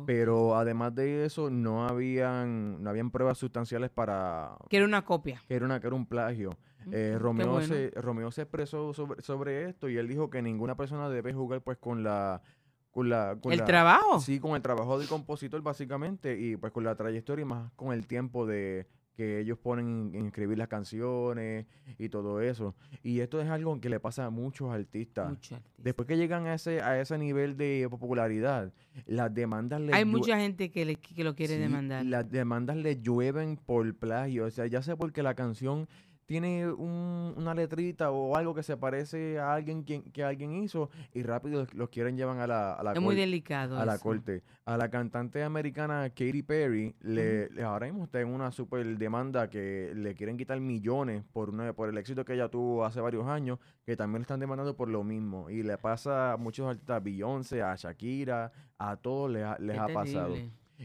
[0.07, 5.43] Pero además de eso, no habían, no habían pruebas sustanciales para Que era una copia.
[5.49, 6.51] que era, una, que era un plagio.
[6.87, 7.67] Mm, Eh, Romeo, bueno.
[7.67, 11.61] se, Romeo se expresó sobre, sobre esto y él dijo que ninguna persona debe jugar
[11.63, 12.43] pues con la...
[12.91, 14.21] Con la con ¿El la- trabajo?
[14.21, 17.93] Sí, con el trabajo del compositor básicamente y pues con la trayectoria y más con
[17.93, 21.67] el tiempo de que ellos ponen en escribir las canciones
[21.99, 22.75] y todo eso.
[23.03, 25.37] Y esto es algo que le pasa a muchos artistas.
[25.79, 28.73] Después que llegan a ese, a ese nivel de popularidad,
[29.07, 32.05] las demandas les Hay mucha gente que, le- que lo quiere Sí, demandar.
[32.07, 34.47] Las demandas le llueven por plagio.
[34.47, 35.89] O sea, ya sea porque la canción
[36.27, 41.23] tiene un- una letrita o algo que se parece a alguien que alguien hizo y
[41.23, 43.79] rápido los quieren llevar a la, a la es muy corte delicado.
[43.79, 44.03] a la eso.
[44.03, 44.43] corte.
[44.65, 49.51] A la cantante americana Katy Perry, le, le- ahora mismo está en una super demanda
[49.51, 53.27] que le quieren quitar millones por una, por el éxito que ella tuvo hace varios
[53.27, 55.51] años, que también le están demandando por lo mismo.
[55.51, 59.77] Y le pasa a muchos artistas, a Beyoncé, a Shakira, a todos les, ha- les
[59.79, 60.35] ha pasado.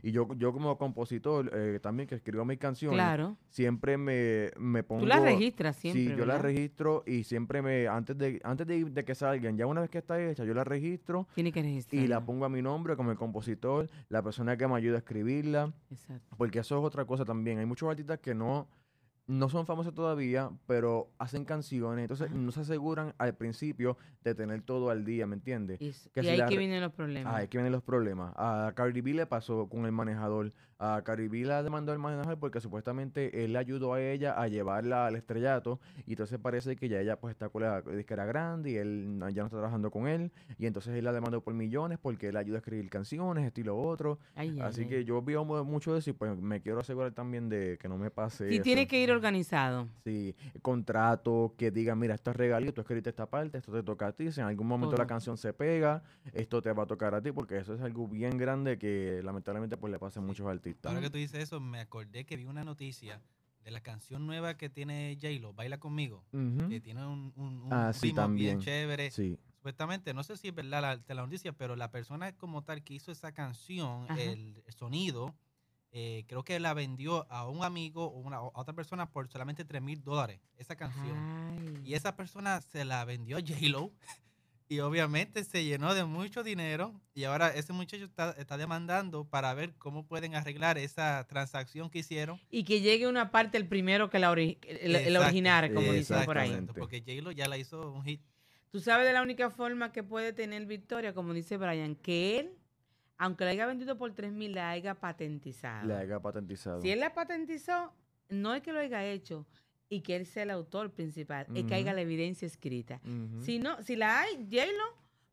[0.04, 3.38] Y yo, yo como compositor, eh, también que escribo mis canciones, Claro.
[3.50, 5.02] siempre me, me pongo...
[5.02, 6.02] Tú las registras siempre.
[6.04, 6.42] Sí, yo la ¿verdad?
[6.42, 9.98] registro y siempre me, antes de, antes de, de que salgan, ya una vez que
[10.00, 12.04] está hecha, yo la registro Tiene que registrar.
[12.04, 15.00] y la pongo a mi nombre como el compositor, la persona que me ayuda a
[15.00, 16.36] escribirla, Exacto.
[16.38, 17.60] porque eso es otra cosa también.
[17.60, 18.68] Hay muchos artistas que no,
[19.28, 22.36] no son famosos todavía, pero hacen canciones, entonces Ajá.
[22.36, 25.82] no se aseguran al principio de tener todo al día, ¿me entiendes?
[25.82, 27.34] Y, que y si ahí la que vienen los problemas.
[27.34, 28.34] Ah, aquí vienen los problemas.
[28.38, 30.54] A Cardi B le pasó con el manejador.
[30.80, 34.48] A Cardi B la demandó el manejador porque supuestamente él le ayudó a ella a
[34.48, 35.80] llevarla al estrellato.
[36.06, 39.42] Y entonces parece que ya ella pues está con la disquera grande y él ya
[39.42, 40.32] no está trabajando con él.
[40.60, 44.20] Y entonces él la demandó por millones porque él ayuda a escribir canciones, estilo otro.
[44.36, 44.88] Ay, Así ay.
[44.88, 47.88] que yo veo mu- mucho de eso y pues me quiero asegurar también de que
[47.90, 48.64] no me pase Sí, eso.
[48.64, 49.88] tiene que ir organizado.
[50.04, 54.08] Sí, contrato que diga, mira, esto es regalito, tú escribiste esta parte, esto te toca
[54.08, 57.16] a ti, si en algún momento la canción se pega, esto te va a tocar
[57.16, 60.46] a ti, porque eso es algo bien grande que lamentablemente pues le pasa a muchos
[60.46, 60.67] artistas.
[60.84, 63.22] Ahora que tú dices eso, me acordé que vi una noticia
[63.64, 66.24] de la canción nueva que tiene J-Lo, Baila Conmigo,
[66.70, 68.58] que tiene un, un, un Ah, sí, ritmo también.
[68.60, 69.12] bien chévere.
[69.12, 72.64] Sí, Supuestamente, no sé si es verdad la, de la noticia, pero la persona como
[72.64, 75.36] tal que hizo esa canción, el sonido,
[75.92, 79.66] eh, creo que la vendió a un amigo o una, a otra persona por solamente
[79.66, 81.18] 3 mil dólares, esa canción.
[81.18, 81.82] Ay.
[81.84, 83.92] Y esa persona se la vendió a J-Lo.
[84.70, 86.94] Y obviamente se llenó de mucho dinero.
[87.14, 92.00] Y ahora ese muchacho está, está demandando para ver cómo pueden arreglar esa transacción que
[92.00, 92.40] hicieron.
[92.50, 96.38] Y que llegue una parte el primero que la ori- el, original, como dicen por
[96.38, 96.68] ahí.
[96.78, 98.22] Porque J-Lo ya la hizo un hit.
[98.70, 102.52] Tú sabes de la única forma que puede tener Victoria, como dice Brian, que él,
[103.18, 105.88] aunque la haya vendido por 3 mil, la haya patentizado.
[105.88, 106.82] le haya patentizado.
[106.82, 107.94] Si él la patentizó,
[108.30, 109.48] no es que lo haya hecho
[109.90, 111.74] y que él sea el autor principal, es que Ujú.
[111.76, 113.00] haya la evidencia escrita.
[113.42, 114.84] Si no, si la hay, J-Lo,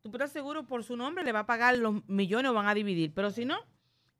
[0.02, 2.74] tú estás seguro por su nombre le va a pagar los millones o van a
[2.74, 3.56] dividir, pero si no,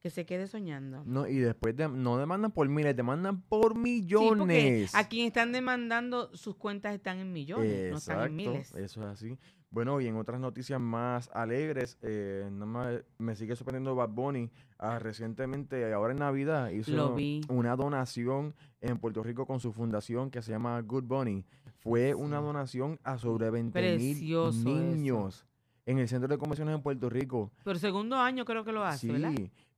[0.00, 1.02] que se quede soñando.
[1.06, 4.94] No, y después de- no demandan por miles, demandan por Sí, millones.
[4.94, 8.74] a quien están demandando, sus cuentas están en millones, no están en miles.
[8.74, 9.38] Eso es así.
[9.74, 14.48] Bueno, y en otras noticias más alegres, eh, nada más me sigue sorprendiendo Bad Bunny.
[14.78, 17.16] ah, recientemente, ahora en Navidad, hizo
[17.48, 21.44] una donación en Puerto Rico con su fundación que se llama Good Bunny.
[21.80, 24.86] Fue una donación a sobre 20 Precioso mil eso.
[24.94, 25.46] niños
[25.86, 27.50] en el Centro de Convenciones en Puerto Rico.
[27.64, 29.12] Pero segundo año creo que lo hace, Sí.
[29.12, 29.34] ¿verdad?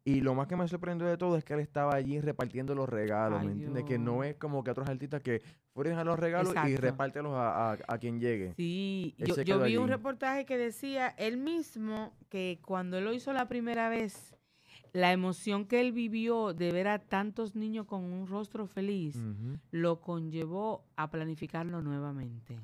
[0.06, 2.88] Y lo más que me sorprendió de todo es que él estaba allí repartiendo los
[2.88, 3.84] regalos, Ay, ¿me entiendes?
[3.86, 5.42] Que no es como que otros artistas que
[5.74, 8.54] fueron a los regalos y repártelos a, a- a quien llegue.
[8.54, 13.32] Sí, Él yo, vi un reportaje que decía él mismo que cuando él lo hizo
[13.32, 14.36] la primera vez,
[14.92, 19.18] la emoción que él vivió de ver a tantos niños con un rostro feliz
[19.72, 22.60] lo conllevó a planificarlo nuevamente.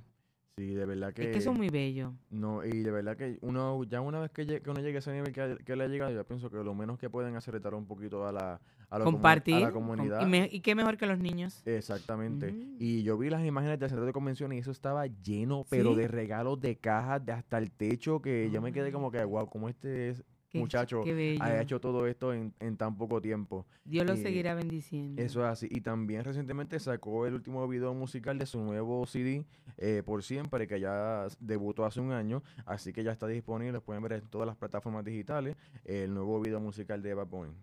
[0.59, 1.23] Sí, de verdad que...
[1.23, 2.13] Es que eso es muy bello.
[2.31, 4.99] No, y de verdad que uno, ya una vez que, lle- que uno llegue a
[4.99, 7.55] ese nivel que, que le ha llegado, yo pienso que lo menos que pueden hacer
[7.57, 9.55] es dar un poquito a la, a la, comu- Compartir.
[9.57, 10.21] a la com- comunidad.
[10.21, 11.63] y, me- y qué mejor que los niños.
[11.65, 12.53] Exactamente.
[12.53, 12.77] Mm.
[12.79, 15.97] Y yo vi las imágenes del centro de convenciones y eso estaba lleno, pero ¿Sí?
[16.01, 19.49] de regalos, de cajas, de hasta el techo, que yo me quedé como que, wow,
[19.49, 20.23] como este es-
[20.53, 21.43] Qué ch- muchacho qué bello.
[21.43, 23.67] ha hecho todo esto en, en tan poco tiempo.
[23.85, 25.21] Dios lo eh, seguirá bendiciendo.
[25.23, 25.67] Eso es así.
[25.71, 29.47] Y también recientemente sacó el último video musical de su nuevo CD,
[29.79, 32.43] eh, Por Siempre, que ya debutó hace un año.
[32.67, 33.81] Así que ya está disponible.
[33.81, 37.55] Pueden ver en todas las plataformas digitales el nuevo video musical de Bad Bunny.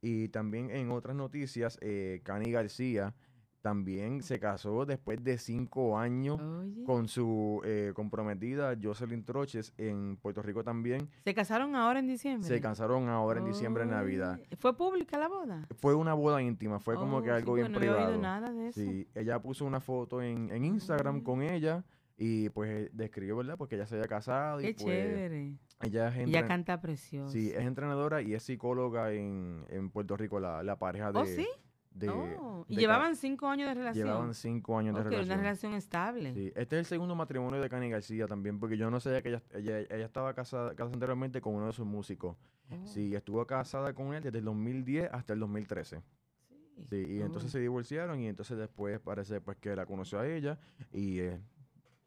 [0.00, 3.14] Y también en otras noticias, eh, Cani García
[3.62, 6.40] también se casó después de cinco años
[6.84, 11.08] con su eh, comprometida Jocelyn Troches en Puerto Rico también.
[11.24, 12.46] ¿Se casaron ahora en diciembre?
[12.48, 14.38] Se casaron ahora en diciembre, en Navidad.
[14.58, 15.66] ¿Fue pública la boda?
[15.78, 18.20] Fue una boda íntima, fue como Oh, que sí, algo bien no había oído privado.
[18.22, 18.80] nada de eso.
[18.80, 21.84] Sí, ella puso una foto en, en Instagram con ella
[22.18, 23.56] y pues eh, describió, ¿verdad?
[23.56, 25.54] Porque ella se había casado y Qué pues chévere.
[25.82, 27.30] ella es, Ella canta precioso.
[27.32, 31.18] sí, es entrenadora y es psicóloga en, en Puerto Rico, la, la pareja de...
[31.20, 31.46] ¿Oh, sí?
[31.94, 34.06] De- Oh, y de llevaban cinco años de relación.
[34.06, 35.26] Llevaban cinco años de relación.
[35.26, 36.34] una relación estable.
[36.34, 39.28] Sí, este es el segundo matrimonio de Cani García también, porque yo no sabía que
[39.30, 42.36] ella, ella, ella estaba casada, casada anteriormente con uno de sus músicos.
[42.70, 46.02] Oh, Sí, estuvo casada con él desde el 2010 hasta el 2013.
[46.48, 46.86] sí.
[46.88, 47.52] Sí, y entonces Oh.
[47.52, 50.58] se divorciaron y entonces después parece pues que la conoció a ella
[50.92, 51.38] y eh,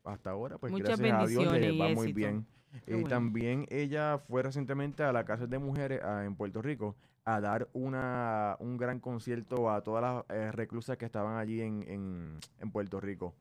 [0.05, 2.45] hasta ahora pues Muchas gracias a Dios le va muy bien.
[2.87, 3.07] Y bueno.
[3.07, 7.69] también ella fue recientemente a la cárcel de mujeres ah, en Puerto Rico a dar
[7.73, 12.71] una, un gran concierto a todas las eh, reclusas que estaban allí en, en, en
[12.71, 13.33] Puerto Rico.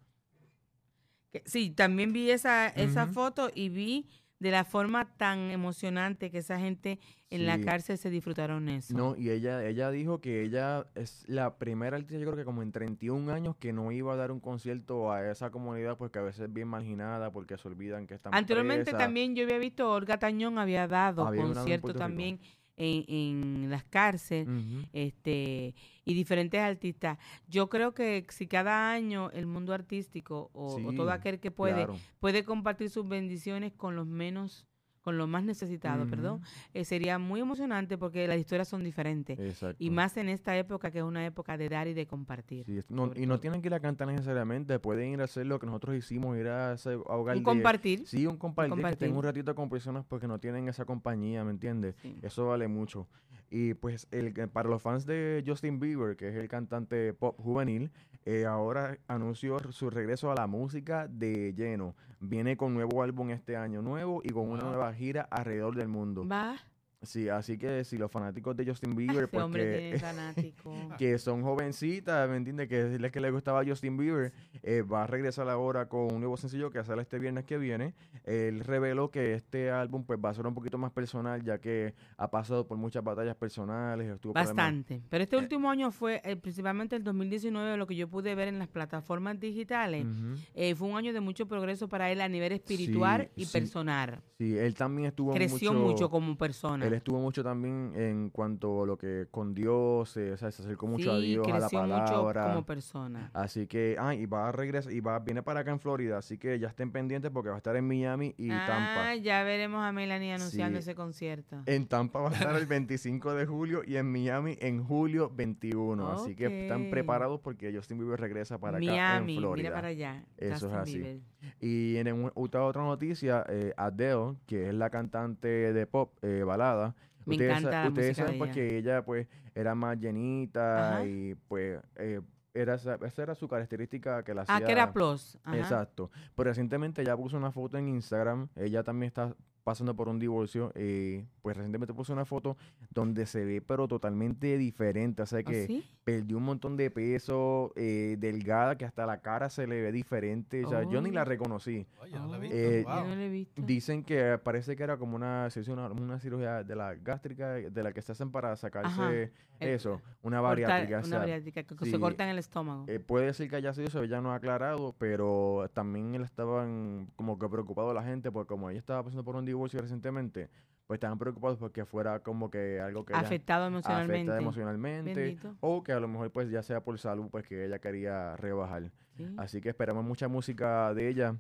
[1.45, 4.07] Sí, también vi esa, esa foto y vi
[4.45, 6.99] de la forma tan emocionante que esa gente
[7.31, 8.95] en la cárcel se disfrutaron eso.
[8.95, 12.63] No, y ella, ella dijo que ella es la primera artista, yo creo que como
[12.63, 16.23] en 31 años, que no iba a dar un concierto a esa comunidad porque a
[16.23, 19.01] veces es bien marginada, porque se olvidan que están Anteriormente presas.
[19.01, 22.39] también yo había visto Olga Tañón había dado Había Puerto Rico.
[22.77, 24.49] En, en las cárceles
[24.93, 27.19] este y diferentes artistas.
[27.49, 31.75] Yo creo que si cada año el mundo artístico o, o todo aquel que puede
[31.87, 31.97] Claro.
[32.21, 34.67] puede compartir sus bendiciones con los menos
[35.05, 36.41] con los más necesitados, perdón,
[36.73, 39.39] eh, sería muy emocionante porque las historias son diferentes.
[39.39, 39.77] Exacto.
[39.79, 42.65] Y más en esta época que es una época de dar y de compartir.
[42.65, 45.61] Sí, no- y no tienen que ir a cantar necesariamente, pueden ir a hacer lo
[45.61, 48.07] que nosotros hicimos, ir a, hacer, a hogar Un compartir.
[48.07, 51.51] Sí, un compartir, que estén un ratito con personas porque no tienen esa compañía, ¿me
[51.51, 51.95] entiendes?
[52.01, 52.17] Sí.
[52.23, 53.07] Eso vale mucho.
[53.51, 57.91] Y pues el, para los fans de Justin Bieber, que es el cantante pop juvenil,
[58.27, 61.95] eh, ahora anunció su regreso a la música de lleno.
[62.21, 66.27] Viene con nuevo álbum este año nuevo y con una nueva gira alrededor del mundo.
[66.27, 66.57] Va,
[67.05, 69.45] Sí, así que si los fanáticos de Justin Bieber, pues
[70.99, 72.69] que- son jovencitas, ¿me entiendes?
[72.69, 74.33] Que es la que le gustaba a Justin Bieber,
[74.63, 77.95] eh, va a regresar ahora con un nuevo sencillo que sale este viernes que viene.
[78.25, 81.95] Él reveló que este álbum pues va a ser un poquito más personal, ya que
[82.17, 85.03] ha pasado por muchas batallas personales, estuvo problemas- Bastante.
[85.09, 88.59] Pero este último año fue, eh, principalmente el 2019, lo que yo pude ver en
[88.59, 90.07] las plataformas digitales,
[90.55, 93.53] eh, fue un año de mucho progreso para él a nivel espiritual Sí, y sí.
[93.53, 94.21] personal.
[94.39, 96.85] Sí, él también estuvo Creció mucho, como persona.
[96.95, 100.63] Él estuvo mucho también en cuanto a lo que con Dios, eh, o sea, se
[100.63, 102.47] acercó mucho a Dios, a la creció mucho palabra.
[102.49, 103.31] como persona.
[103.35, 106.39] Así que, ah, y va a regresar, y va, viene para acá en Florida, así
[106.39, 109.11] que ya estén pendientes porque va a estar en Miami y Tampa.
[109.11, 110.83] Ah, ya veremos a Melanie anunciando Sí.
[110.83, 111.63] ese concierto.
[111.67, 116.11] En Tampa va a estar el 25 de julio y en Miami en julio 21.
[116.13, 119.65] Así que están preparados porque Justin Bieber regresa para acá en Florida.
[119.71, 120.25] mira para allá.
[120.37, 120.99] Eso es así.
[120.99, 121.19] Bieber.
[121.61, 126.43] Y en un- otra, otra noticia, eh, Adele, que es la cantante de pop, eh,
[126.45, 126.84] balada.
[127.27, 128.55] Me ustedes, encanta la ustedes saben pues, ella.
[128.55, 131.07] que ella pues era más llenita Ajá.
[131.07, 132.21] y pues eh,
[132.53, 134.57] era, esa, esa era su característica que la hacía...
[134.57, 135.39] Ah, que era plus.
[135.43, 135.59] Ajá.
[135.59, 136.11] Exacto.
[136.37, 138.49] Pero recientemente ella puso una foto en Instagram.
[138.57, 140.73] Ella también está pasando por un divorcio.
[140.77, 142.57] Y pues recientemente puso una foto
[142.91, 145.23] donde se ve, pero totalmente diferente.
[145.23, 145.85] O sea ¿Oh, que sí?
[146.05, 150.65] perdió un montón de peso, eh, delgada, que hasta la cara se le ve diferente.
[150.65, 151.25] O sea, yo ni la Oh.
[151.25, 151.87] reconocí.
[152.01, 152.57] Oye, no lo he Oh, visto.
[152.57, 153.09] Eh, Yo wow.
[153.09, 153.63] no lo he visto.
[153.63, 157.93] Dicen que parece que era como una, una, una cirugía de la gástrica, de la
[157.93, 161.03] que se hacen para sacarse El- eso, una Cortar- bariátrica.
[161.07, 162.85] Una bariátrica, que se sí, cortan el estómago.
[162.87, 167.09] eh, puede ser que haya sido eso, ella no ha aclarado, pero también él estaban
[167.17, 170.51] como que preocupados la gente, porque como ella estaba pasando por un divorcio recientemente,
[170.87, 174.31] pues estaban preocupados porque fuera como que algo que Afectado emocionalmente.
[174.33, 175.57] afecta emocionalmente, Bendito.
[175.61, 178.91] o que a lo mejor pues ya sea por salud, pues que ella quería rebajar.
[179.17, 179.27] Sí.
[179.39, 181.37] Así que esperamos mucha música de ella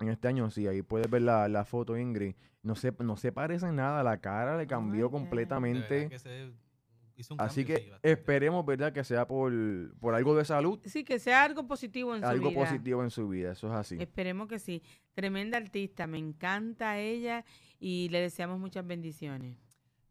[0.00, 2.34] en este año, sí, ahí puedes ver la, la foto, Ingrid.
[2.62, 6.08] No se, no se parece en nada, la cara le cambió completamente.
[7.20, 8.92] Hizo un Así cambio, que esperemos, ¿verdad?
[8.92, 9.52] Que sea por,
[9.98, 12.60] por algo de salud, Sí, que sea algo positivo en su algo vida.
[12.60, 13.52] positivo en su vida.
[13.52, 13.96] Eso es así.
[14.00, 14.82] Esperemos que sí.
[15.14, 17.44] Tremenda artista, me encanta ella
[17.78, 19.56] y le deseamos muchas bendiciones.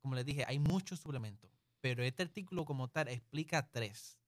[0.00, 4.18] como les dije, hay muchos suplementos, pero este artículo como tal explica tres.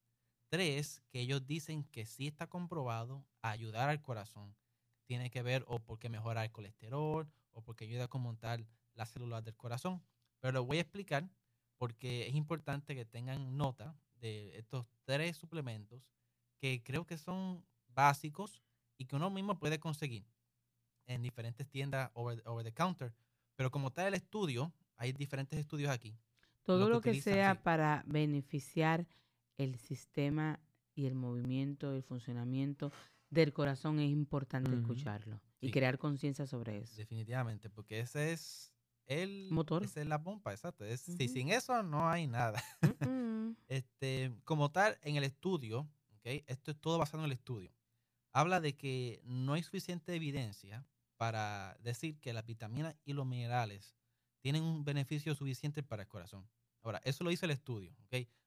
[0.50, 4.56] Tres que ellos dicen que sí está comprobado a ayudar al corazón.
[5.06, 9.44] Tiene que ver o porque mejora el colesterol o porque ayuda como tal las células
[9.44, 10.02] del corazón.
[10.40, 11.28] Pero lo voy a explicar
[11.76, 16.10] porque es importante que tengan nota de estos tres suplementos
[16.60, 18.62] que creo que son básicos
[18.96, 20.26] y que uno mismo puede conseguir
[21.06, 23.14] en diferentes tiendas over, over the counter.
[23.58, 26.16] Pero como tal el estudio, hay diferentes estudios aquí.
[26.62, 27.60] Todo lo que sea sí.
[27.64, 29.08] para beneficiar
[29.56, 30.60] el sistema
[30.94, 32.92] y el movimiento, el funcionamiento
[33.30, 35.72] del corazón es importante escucharlo y Sí.
[35.72, 36.94] crear conciencia sobre eso.
[36.94, 38.72] Definitivamente, porque ese es
[39.06, 39.82] el Motor.
[39.82, 40.84] Esa es la pompa, exacto.
[40.84, 42.62] Es, Si sin eso no hay nada.
[43.66, 45.88] Este, como tal, en el estudio,
[46.22, 47.72] esto es todo basado en el estudio,
[48.32, 50.86] habla de que no hay suficiente evidencia
[51.18, 53.94] para decir que las vitaminas y los minerales
[54.40, 56.48] tienen un beneficio suficiente para el corazón.
[56.82, 57.94] Ahora, eso lo dice el estudio.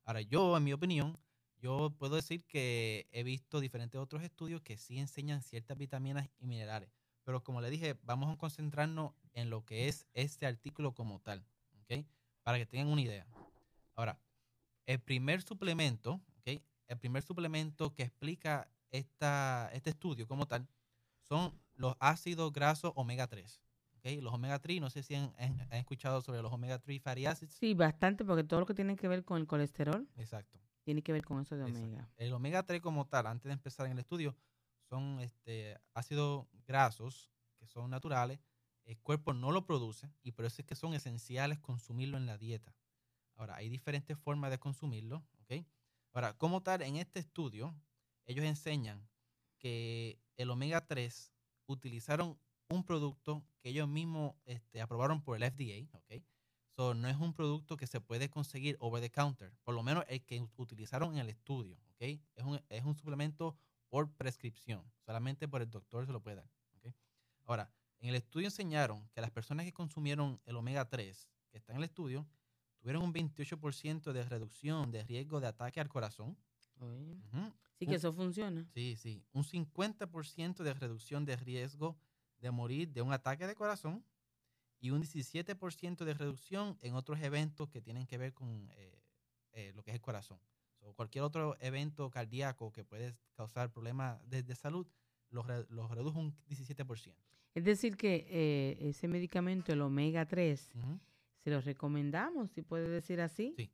[0.05, 1.19] Ahora, yo, en mi opinión,
[1.59, 6.47] yo puedo decir que he visto diferentes otros estudios que sí enseñan ciertas vitaminas y
[6.47, 6.89] minerales.
[7.23, 11.45] Pero como le dije, vamos a concentrarnos en lo que es este artículo como tal.
[12.41, 13.27] Para que tengan una idea.
[13.93, 14.17] Ahora,
[14.87, 16.19] el primer suplemento.
[16.87, 20.67] El primer suplemento que explica esta, este estudio como tal
[21.21, 23.61] son los ácidos grasos omega 3.
[23.97, 24.05] ¿ok?
[24.21, 27.25] Los omega 3, no sé si han, han- han escuchado sobre los omega 3 fatty
[27.25, 27.53] acids.
[27.53, 30.59] Sí, bastante, porque todo lo que tiene que ver con el colesterol Exacto.
[30.83, 31.85] tiene que ver con eso de Exacto.
[31.87, 32.09] omega.
[32.17, 34.35] El omega 3 como tal, antes de empezar en el estudio,
[34.89, 38.39] son este, ácidos grasos que son naturales.
[38.83, 42.37] El cuerpo no lo produce y por eso es que son esenciales consumirlo en la
[42.37, 42.75] dieta.
[43.35, 45.23] Ahora, hay diferentes formas de consumirlo.
[45.43, 45.63] ¿ok?
[46.13, 47.73] Ahora, como tal, en este estudio,
[48.25, 49.07] ellos enseñan
[49.59, 51.30] que el omega 3
[51.71, 52.37] utilizaron
[52.69, 55.87] un producto que ellos mismos este, aprobaron por el FDA.
[55.97, 56.23] ¿ok?
[56.75, 60.05] So, no es un producto que se puede conseguir over the counter, por lo menos
[60.07, 62.01] el que ut- utilizaron en el estudio, ¿ok?
[62.33, 63.57] Es un, es un suplemento
[63.89, 66.93] por prescripción, solamente por el doctor se lo puede dar, ¿ok?
[67.45, 67.69] Ahora,
[67.99, 71.79] en el estudio enseñaron que las personas que consumieron el omega 3, que está en
[71.79, 72.25] el estudio,
[72.79, 76.37] tuvieron un 28% de reducción de riesgo de ataque al corazón.
[77.85, 78.65] Sí, que eso funciona.
[78.73, 79.23] Sí, sí.
[79.33, 81.97] Un 50% de reducción de riesgo
[82.39, 84.03] de morir de un ataque de corazón
[84.79, 89.01] y un 17% de reducción en otros eventos que tienen que ver con eh,
[89.53, 90.39] eh, lo que es el corazón.
[90.79, 94.87] So, cualquier otro evento cardíaco que puede causar problemas de, de salud,
[95.29, 97.15] los, re- los redujo un 17%.
[97.53, 100.99] Es decir, que eh, ese medicamento, el omega 3, Ujú.
[101.37, 103.69] se lo recomendamos, si puede decir así, Sí.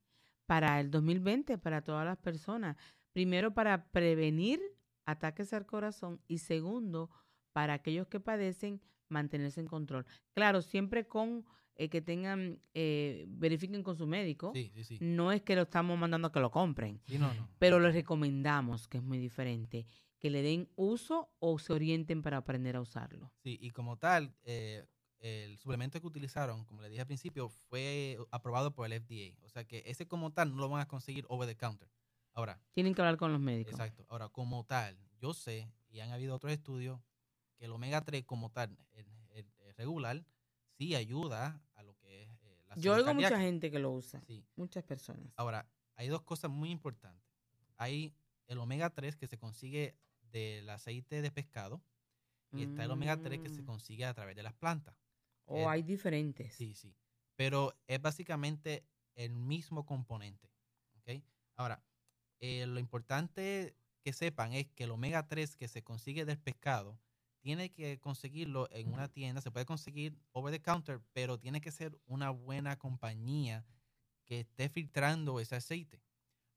[0.45, 2.75] para el 2020, para todas las personas.
[3.17, 4.61] Primero, para prevenir
[5.07, 7.09] ataques al corazón y segundo,
[7.51, 10.05] para aquellos que padecen, mantenerse en control.
[10.35, 11.43] Claro, siempre con
[11.73, 14.51] eh, que tengan, eh, verifiquen con su médico.
[14.53, 14.97] Sí, sí, sí.
[15.01, 17.49] No es que lo estamos mandando a que lo compren, no, no.
[17.57, 19.87] pero les recomendamos, que es muy diferente,
[20.19, 23.33] que le den uso o se orienten para aprender a usarlo.
[23.41, 24.85] Sí, y como tal, eh,
[25.17, 29.43] el suplemento que utilizaron, como le dije al principio, fue aprobado por el FDA.
[29.43, 31.89] O sea que ese como tal no lo van a conseguir over the counter.
[32.37, 33.71] Ahora, Tienen que hablar con los médicos.
[33.73, 34.05] exacto.
[34.09, 37.01] Ahora, como tal, yo sé, y han habido otros estudios,
[37.57, 40.23] que el omega 3 como tal, el, el- el regular,
[40.77, 44.21] sí ayuda a lo que es eh, la Yo oigo mucha gente que lo usa,
[44.27, 44.45] Sí.
[44.55, 45.33] muchas personas.
[45.35, 47.27] Ahora, hay dos cosas muy importantes.
[47.77, 48.13] Hay
[48.45, 51.81] el omega 3 que se consigue del aceite de pescado
[52.51, 53.65] y está el omega 3 que se Mm.
[53.65, 54.95] consigue a través de las plantas.
[55.45, 56.53] O Eh, hay diferentes.
[56.53, 56.95] Sí, sí.
[57.35, 58.85] Pero es básicamente
[59.15, 60.51] el mismo componente.
[60.97, 61.23] ¿ok?
[61.55, 61.81] Ahora,
[62.39, 66.99] eh, lo importante que sepan es que el omega 3 que se consigue del pescado
[67.41, 71.71] tiene que conseguirlo en una tienda, se puede conseguir over the counter, pero tiene que
[71.71, 73.65] ser una buena compañía
[74.25, 76.01] que esté filtrando ese aceite.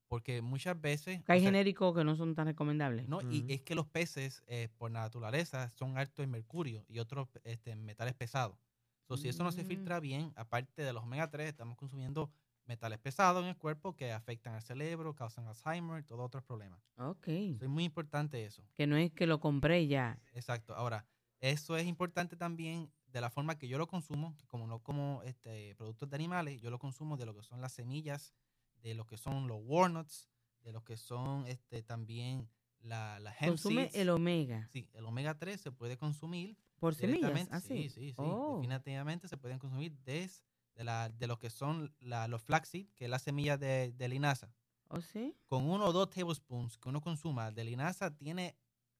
[0.08, 1.22] Porque muchas veces...
[1.24, 3.08] Que hay o sea, genéricos que no son tan recomendables.
[3.08, 7.28] no, y es que los peces, eh, por naturaleza, son altos en mercurio y otros
[7.44, 8.58] este, metales pesados.
[9.02, 9.66] Entonces, si eso no se Mm.
[9.66, 12.32] filtra bien, aparte de los omega 3, estamos consumiendo
[12.70, 16.80] metales pesados en el cuerpo que afectan al cerebro, causan Alzheimer, todos otros problemas.
[16.98, 17.26] Ok.
[17.26, 18.62] Entonces, es muy importante eso.
[18.76, 20.20] Que no es que lo compré y ya.
[20.34, 20.72] Exacto.
[20.76, 21.04] Ahora,
[21.40, 25.20] eso es importante también de la forma que yo lo consumo, que como no como
[25.24, 28.34] este, productos de animales, yo lo consumo de lo que son las semillas,
[28.82, 30.28] de lo que son los walnuts,
[30.62, 32.48] de lo que son este, también
[32.82, 33.96] la, la hemp Consume seeds.
[33.96, 34.68] el omega.
[34.70, 37.88] Sí, el omega 3 se puede consumir Por semillas, así.
[37.88, 38.14] Sí, sí, sí.
[38.16, 38.60] Oh.
[38.62, 40.44] Definitivamente se pueden consumir desde
[40.74, 44.08] de, la, de lo que son la- los flaxseed, que es la semilla de, de
[44.08, 44.52] linaza.
[44.88, 45.36] ¿O sí?
[45.46, 48.56] Con uno o dos tablespoons que uno consuma de linaza, tiene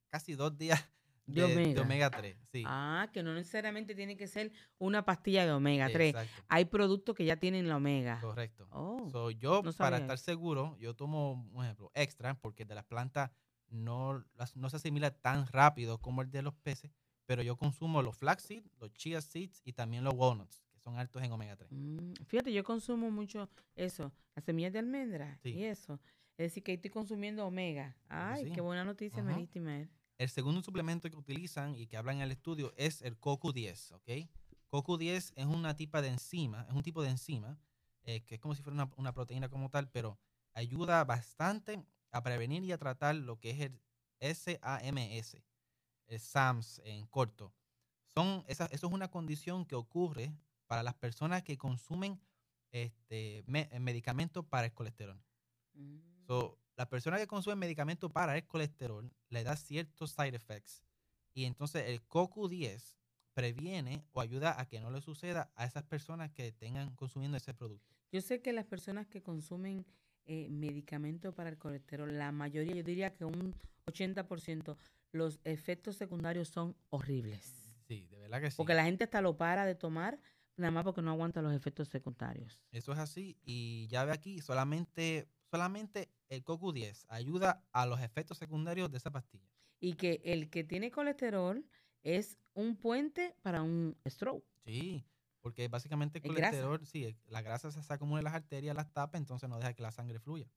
[0.08, 0.80] casi dos días
[1.26, 1.82] De de, de omega.
[1.82, 2.36] omega 3.
[2.50, 2.64] Sí.
[2.66, 6.08] Ah, que no necesariamente tiene que ser una pastilla de omega 3.
[6.14, 8.18] Exacto, Hay productos que ya tienen la omega.
[8.20, 8.66] correcto.
[8.72, 9.08] Oh.
[9.12, 13.30] So, yo, no para estar seguro, yo tomo, un ejemplo, extra, porque de las plantas
[13.68, 14.24] no,
[14.56, 16.90] no se asimila tan rápido como el de los peces,
[17.26, 21.32] pero yo consumo los flaxseed, los chia seeds y también los walnuts, son altos en
[21.32, 21.70] omega 3.
[21.72, 25.50] Mm, Fíjate, yo consumo mucho eso, las semillas de almendra Sí.
[25.50, 26.00] y eso.
[26.36, 27.96] Es decir, que estoy consumiendo omega.
[28.08, 28.52] Ay, sí.
[28.52, 29.90] qué buena noticia me diste, Imael.
[30.16, 34.28] El segundo suplemento que utilizan y que hablan en el estudio es el CoQ10, ¿ok?
[34.70, 37.58] CoQ10 es una tipa de enzima, es un tipo de enzima
[38.04, 40.18] eh, que es como si fuera una, una proteína como tal, pero
[40.54, 43.80] ayuda bastante a prevenir y a tratar lo que es el
[44.34, 45.36] SAMS,
[46.06, 47.52] el SAMS en corto.
[48.08, 50.32] Son, esa, eso es una condición que ocurre
[50.70, 52.20] para las personas que consumen
[52.70, 55.20] este, me- medicamentos para el colesterol.
[55.74, 55.98] Mm.
[56.28, 60.84] So, la persona que consume medicamento para el colesterol le da ciertos side effects.
[61.34, 62.94] Y entonces el CoQ10
[63.34, 67.52] previene o ayuda a que no le suceda a esas personas que tengan consumiendo ese
[67.52, 67.92] producto.
[68.12, 69.84] Yo sé que las personas que consumen
[70.24, 73.56] eh, medicamentos para el colesterol, la mayoría, yo diría que un
[73.86, 74.76] 80%,
[75.10, 77.74] los efectos secundarios son horribles.
[77.88, 78.56] Sí, de verdad que sí.
[78.56, 80.20] Porque la gente hasta lo para de tomar
[80.56, 82.62] nada más porque no aguanta los efectos secundarios.
[82.70, 83.38] Eso es así.
[83.42, 89.10] Y ya ve aquí, solamente, solamente el CoQ10 ayuda a los efectos secundarios de esa
[89.10, 89.48] pastilla.
[89.80, 91.64] Y que el que tiene colesterol
[92.02, 94.44] es un puente para un stroke.
[94.64, 95.06] Sí,
[95.40, 96.50] porque básicamente el grasa.
[96.50, 99.72] colesterol, sí, el- la grasa se acumula en las arterias, las tapa, entonces no deja
[99.74, 100.50] que la sangre fluya.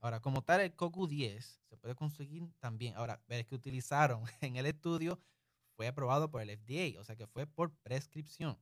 [0.00, 2.94] Ahora, como tal, el CoQ10 se puede conseguir también.
[2.96, 5.20] Ahora, el que utilizaron en el estudio
[5.76, 8.58] fue aprobado por el FDA, o sea que fue por prescripción.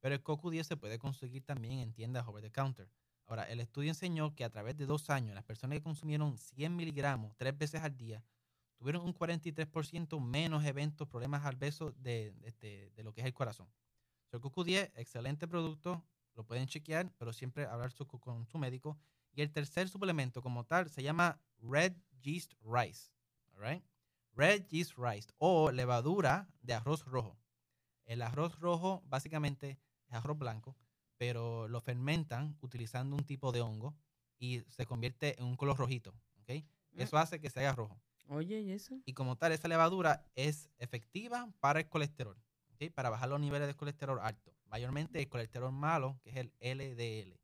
[0.00, 2.88] Pero el CoQ10 se puede conseguir también en tiendas over the counter.
[3.26, 6.74] Ahora, el estudio enseñó que a través de dos años, las personas que consumieron 100
[6.74, 8.24] miligramos tres veces al día
[8.76, 13.34] tuvieron un 43% menos eventos, problemas adversos de, de, este- de lo que es el
[13.34, 13.68] corazón.
[14.30, 18.96] So, el CoQ10, excelente producto, lo pueden chequear, pero siempre hablar su- con su médico.
[19.32, 23.10] Y el tercer suplemento como tal se llama Red Yeast Rice.
[23.56, 23.84] all right?
[24.32, 27.36] Red Yeast Rice o levadura de arroz rojo.
[28.04, 29.78] El arroz rojo básicamente
[30.08, 30.76] es arroz blanco,
[31.16, 33.94] pero lo fermentan utilizando un tipo de hongo
[34.38, 36.14] y se convierte en un color rojito.
[36.42, 36.64] ¿ok?
[36.96, 38.00] Eso hace que se haga rojo.
[38.28, 39.00] Oye, ¿y eso?
[39.06, 42.36] Y como tal, esa levadura es efectiva para el colesterol,
[42.74, 42.92] ¿ok?
[42.94, 44.54] para bajar los niveles de colesterol alto.
[44.66, 47.40] Mayormente el colesterol malo, que es el LDL.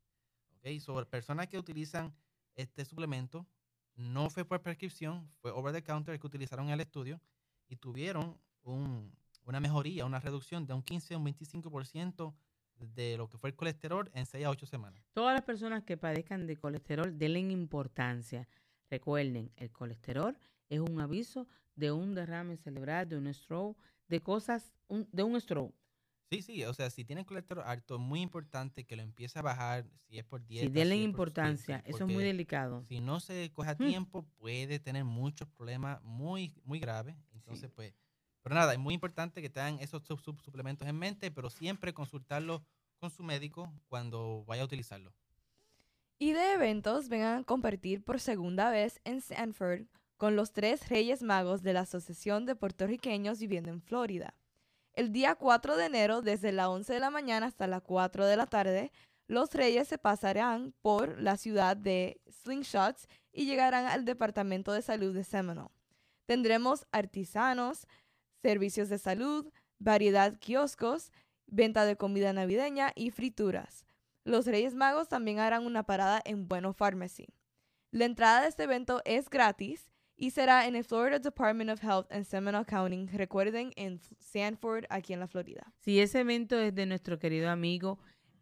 [0.57, 0.79] ¿ok?
[0.79, 2.15] Sobre personas que utilizan
[2.55, 3.47] este suplemento,
[3.95, 7.19] no fue por prescripción, fue over the counter que utilizaron en el estudio.
[7.67, 9.11] y tuvieron un-
[9.43, 12.35] una mejoría, una reducción de un 15 a un 25%
[12.79, 15.01] de lo que fue el colesterol en 6 a 8 semanas.
[15.13, 18.47] Todas las personas que padezcan de colesterol, denle importancia.
[18.89, 20.37] Recuerden, el colesterol
[20.69, 25.39] es un aviso de un derrame cerebral, de un stroke, de cosas, un- de un
[25.39, 25.73] stroke.
[26.31, 29.41] Sí, sí, o sea, si tienen colesterol alto, es muy importante que lo empiece a
[29.43, 30.65] bajar, si es por dieta.
[30.67, 32.83] Si denle si es por- sí, importancia, sí, eso es muy delicado.
[32.87, 33.77] Si no se coge a Mm.
[33.77, 37.15] tiempo, puede tener muchos problemas muy, muy graves.
[37.33, 37.93] Entonces, pues,
[38.45, 41.95] pero nada, es muy importante que tengan esos sub- sub- suplementos en mente, pero siempre
[41.95, 42.63] consultarlo
[42.99, 45.11] con su médico cuando vaya a utilizarlo.
[46.19, 49.87] Y de eventos vengan a compartir por segunda vez en Sanford
[50.17, 54.35] con los tres Reyes Magos de la Asociación de Puertorriqueños viviendo en Florida.
[54.93, 58.37] El día 4 de enero, desde las 11 de la mañana hasta las 4 de
[58.37, 58.91] la tarde,
[59.27, 65.15] los Reyes se pasarán por la ciudad de Slingshots y llegarán al Departamento de Salud
[65.15, 65.73] de Seminole.
[66.27, 67.87] Tendremos artesanos,
[68.45, 71.11] servicios de salud, variedad kioscos,
[71.47, 73.87] venta de comida navideña y frituras.
[74.23, 77.25] Los Reyes Magos también harán una parada en Bueno Pharmacy.
[77.89, 82.05] La entrada de este evento es gratis y será en el Florida Department of Health
[82.11, 85.73] en Seminole County, recuerden, en Sanford, aquí en la Florida.
[85.79, 87.97] Si ese evento es de nuestro querido amigo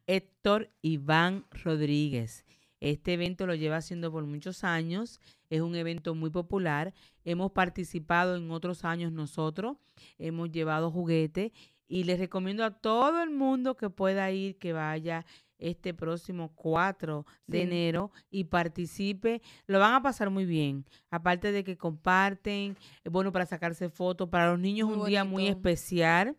[0.06, 2.44] Héctor Iván Rodríguez.
[2.84, 5.22] Este evento lo lleva haciendo por muchos años.
[5.50, 6.94] Es un evento muy popular.
[7.24, 9.78] Hemos participado en otros años nosotros.
[10.18, 11.52] Hemos llevado juguetes.
[11.88, 15.26] Y les recomiendo a todo el mundo que pueda ir, que vaya
[15.60, 17.64] este próximo 4 de Sí.
[17.64, 19.42] enero y participe.
[19.68, 20.86] Lo van a pasar muy bien.
[21.10, 22.76] Aparte de que comparten,
[23.10, 24.28] bueno para sacarse fotos.
[24.28, 26.36] Para los niños Muy un día muy especial.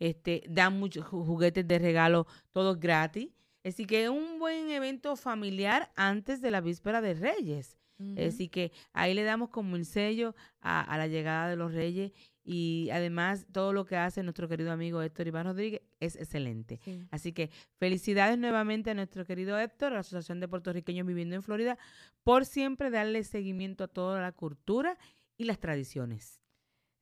[0.00, 3.28] Este, dan muchos ju- juguetes de regalo, todos gratis.
[3.64, 7.78] Así que es un buen evento familiar antes de la víspera de Reyes.
[8.18, 12.12] Así que ahí le damos como el sello a, a la llegada de los Reyes
[12.44, 16.80] y además todo lo que hace nuestro querido amigo Héctor Iván Rodríguez es excelente.
[16.84, 17.00] Sí.
[17.10, 21.42] Así que felicidades nuevamente a nuestro querido Héctor, a la Asociación de Puertorriqueños Viviendo en
[21.42, 21.78] Florida,
[22.22, 24.98] por siempre darle seguimiento a toda la cultura
[25.38, 26.42] y las tradiciones.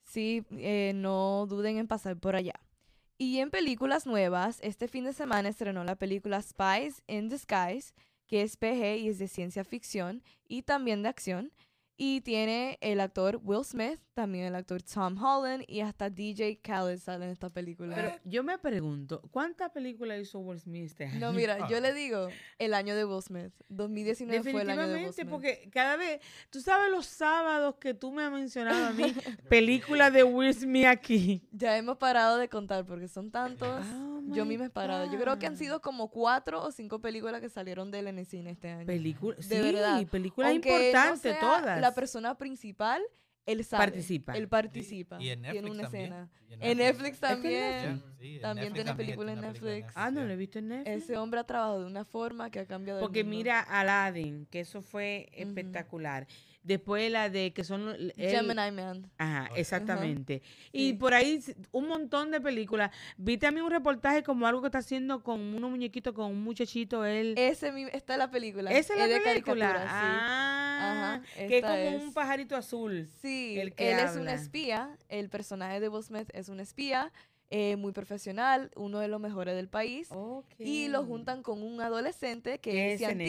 [0.04, 2.60] Sí, eh, no duden en pasar por allá.
[3.22, 7.94] Y en películas nuevas, este fin de semana estrenó la película Spies in Disguise,
[8.26, 11.52] que es PG y es de ciencia ficción y también de acción.
[11.96, 16.98] Y tiene el actor Will Smith, también el actor Tom Holland y hasta DJ Khaled
[16.98, 17.94] sale en esta película.
[17.94, 21.20] Pero yo me pregunto, ¿cuántas películas hizo Will Smith este año?
[21.20, 21.80] no, mira, yo Ah.
[21.80, 22.28] le digo
[22.58, 23.52] el año de Will Smith.
[23.68, 25.30] 2019 fue el año de Will Definitivamente, Smith.
[25.30, 26.20] porque cada vez,
[26.50, 29.14] tú sabes los sábados que tú me has mencionado a mí,
[29.48, 31.46] película de Will Smith aquí.
[31.52, 33.68] Ya hemos parado de contar porque son tantos.
[33.86, 35.10] Oh yo misma he parado.
[35.12, 38.18] Yo creo que han sido como cuatro o cinco películas que salieron de él en
[38.18, 38.86] el cine este año.
[38.86, 40.06] Película, De sí, verdad.
[40.06, 41.80] películas Aunque él no importantes sea todas.
[41.80, 43.02] La persona principal,
[43.46, 43.84] él sabe.
[43.86, 44.32] Participa.
[44.36, 45.20] Él participa.
[45.20, 46.02] Y en Tiene Netflix una también.
[46.04, 46.30] escena.
[46.60, 47.60] En Netflix ¿Es que también.
[47.62, 48.02] Netflix?
[48.04, 49.92] Ya, sí, en También Netflix tiene película en tiene una película Netflix.
[49.96, 51.02] ah, no lo he visto en Netflix.
[51.04, 53.36] Ese hombre ha trabajado de una forma que ha cambiado el Porque mundo.
[53.38, 56.26] mira Aladdin, que eso fue espectacular.
[56.62, 57.88] Después la de que son...
[57.88, 59.10] él- Gemini Man.
[59.18, 60.42] Ajá, exactamente.
[60.70, 60.92] Y Sí.
[60.94, 61.40] por ahí
[61.72, 62.90] un montón de películas.
[63.16, 67.04] Vi también un reportaje como algo que está haciendo con unos muñequitos, con un muchachito,
[67.04, 67.34] él...
[67.36, 68.70] Ese mi- esta es la película.
[68.70, 69.72] Esa es la de película.
[69.82, 69.88] sí.
[69.90, 72.02] Ah, Ajá, que es como es.
[72.02, 73.08] un pajarito azul.
[73.20, 74.96] Sí, el que él es un espía.
[75.08, 77.12] El personaje de Will Smith es un espía
[77.50, 80.08] eh, muy profesional, uno de los mejores del país.
[80.58, 83.24] Y lo juntan con un adolescente que es nene.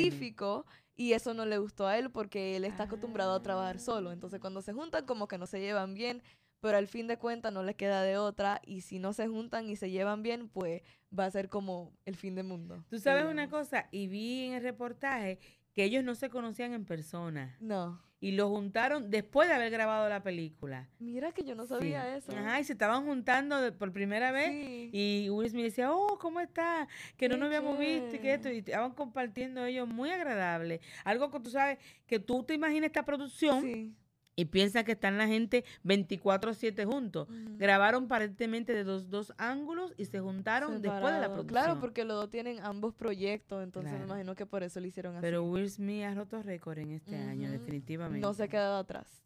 [0.96, 4.12] Y eso no le gustó a él porque él está acostumbrado a trabajar solo.
[4.12, 6.22] Entonces cuando se juntan como que no se llevan bien,
[6.60, 9.70] pero al fin de cuentas no les queda de otra y si no se juntan
[9.70, 10.82] y se llevan bien, pues
[11.18, 12.86] va a ser como el fin del mundo.
[12.90, 15.40] Tú sabes una cosa, y vi en el reportaje
[15.74, 18.02] que ellos no se conocían en persona No.
[18.24, 20.88] Y lo juntaron después de haber grabado la película.
[21.00, 21.70] Mira que yo no Sí.
[21.70, 22.32] sabía eso.
[22.32, 24.50] Ajá, y se estaban juntando de- por primera vez.
[24.52, 24.90] Sí.
[24.94, 26.88] Y Will Smith decía, oh, ¿cómo está?
[27.18, 28.50] Que no nos habíamos visto y que esto.
[28.50, 30.80] Y estaban compartiendo ellos muy agradable.
[31.04, 33.94] Algo que tú sabes, que tú te imaginas esta producción Sí.
[34.36, 37.28] Y piensas que están la gente 24-7 juntos.
[37.58, 41.48] Grabaron aparentemente de dos, dos ángulos y se juntaron después de la producción.
[41.48, 45.16] Claro, porque los dos tienen ambos proyectos, entonces me imagino que por eso lo hicieron
[45.16, 45.22] así.
[45.22, 48.20] Pero Will Smith ha roto récord en este año, definitivamente.
[48.20, 49.24] no se ha quedado atrás.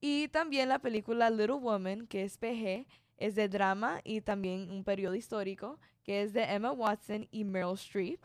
[0.00, 2.86] Y también la película Little Woman, que es PG,
[3.18, 7.74] es de drama y también un periodo histórico, que es de Emma Watson y Meryl
[7.74, 8.20] Streep.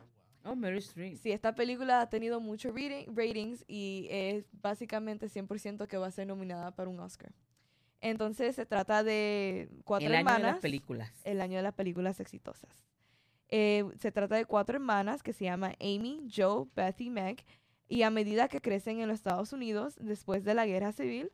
[0.45, 1.17] Oh, Mary Streep.
[1.17, 6.11] Sí, esta película ha tenido muchos rating- ratings y es básicamente 100% que va a
[6.11, 7.33] ser nominada para un Oscar.
[8.01, 10.41] Entonces se trata de cuatro El año hermanas.
[10.41, 11.11] de las películas.
[11.23, 12.85] el año de las películas exitosas.
[13.49, 17.43] Eh, se trata de cuatro hermanas que se llaman Amy, Joe, Beth y Meg.
[17.87, 21.31] Y a medida que crecen en los Estados Unidos, después de la guerra civil,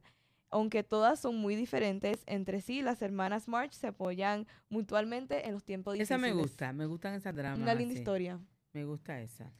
[0.53, 5.63] Aunque todas son muy diferentes entre sí, las hermanas March se apoyan mutuamente en los
[5.63, 6.35] tiempos Esa difíciles.
[6.35, 7.57] me gusta, me gustan esas dramas.
[7.59, 7.99] Una linda así.
[8.01, 8.37] historia.
[8.73, 9.51] Me gusta esa.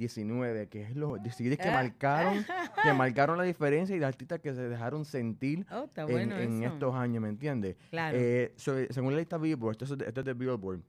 [0.00, 1.72] 2019, que es los que Ah.
[1.72, 2.44] marcaron,
[2.82, 6.62] que marcaron la diferencia y de artistas que se dejaron sentir Oh, en, bueno en
[6.62, 6.72] eso.
[6.74, 7.76] estos años, ¿me entiendes?
[7.90, 8.16] Claro.
[8.18, 10.80] Eh, so- según la lista Billboard, esto es, de, esto es de Billboard,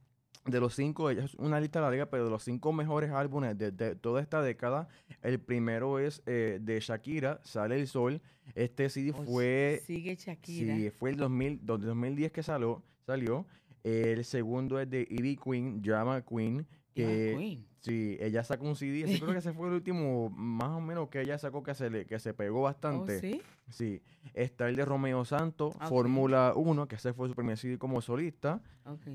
[0.45, 3.95] de los cinco, es una lista larga, pero de los cinco mejores álbumes de, de
[3.95, 4.87] toda esta década,
[5.21, 8.21] el primero es eh, de Shakira, Sale el Sol.
[8.55, 10.75] Este CD Oh, fue, Sigue Shakira.
[10.75, 12.81] sí, fue el 2000, do- 2010 que salió.
[13.05, 13.45] salió.
[13.83, 17.65] el segundo es de Ivy Queen, Drama Queen, que Queen.
[17.79, 21.21] sí, ella sacó un CD, creo que ese fue el último, más o menos, que
[21.21, 23.19] ella sacó que se, le, que se pegó Oh, bastante.
[23.19, 23.41] sí.
[23.69, 24.01] Sí,
[24.33, 25.83] está el de Romeo Santos, Ok.
[25.87, 28.61] Fórmula 1, que ese fue su primer CD como solista.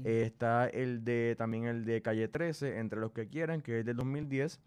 [0.05, 3.85] Eh, está el de también el de Calle 13, Entre los que quieran, que es
[3.85, 4.59] del 2010.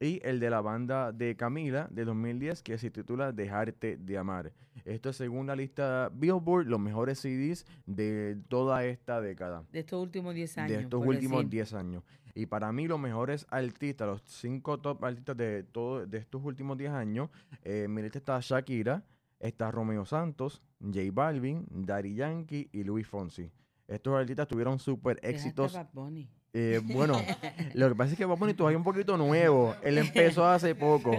[0.00, 4.52] Y el de la banda de Camila, de 2010, que se titula Dejarte de Amar.
[4.84, 9.64] Esto es según la lista Billboard, los mejores CDs de toda esta década.
[9.72, 10.76] de estos últimos 10 años.
[10.76, 11.50] De estos últimos decir.
[11.50, 12.04] 10 años.
[12.38, 16.78] Y para mí los mejores artistas, los cinco top artistas de todo, de estos últimos
[16.78, 17.30] 10 años,
[17.64, 19.02] eh, mi lista está Shakira,
[19.40, 23.50] está Romeo Santos, J Balvin, Daddy Yankee y Luis Fonsi.
[23.88, 25.72] Estos artistas tuvieron súper éxitos.
[25.72, 26.30] Bad Bunny.
[26.54, 27.20] Eh, bueno,
[27.74, 29.74] lo que pasa es que Bad Bunny todavía es un poquito nuevo.
[29.82, 31.12] Él empezó hace poco.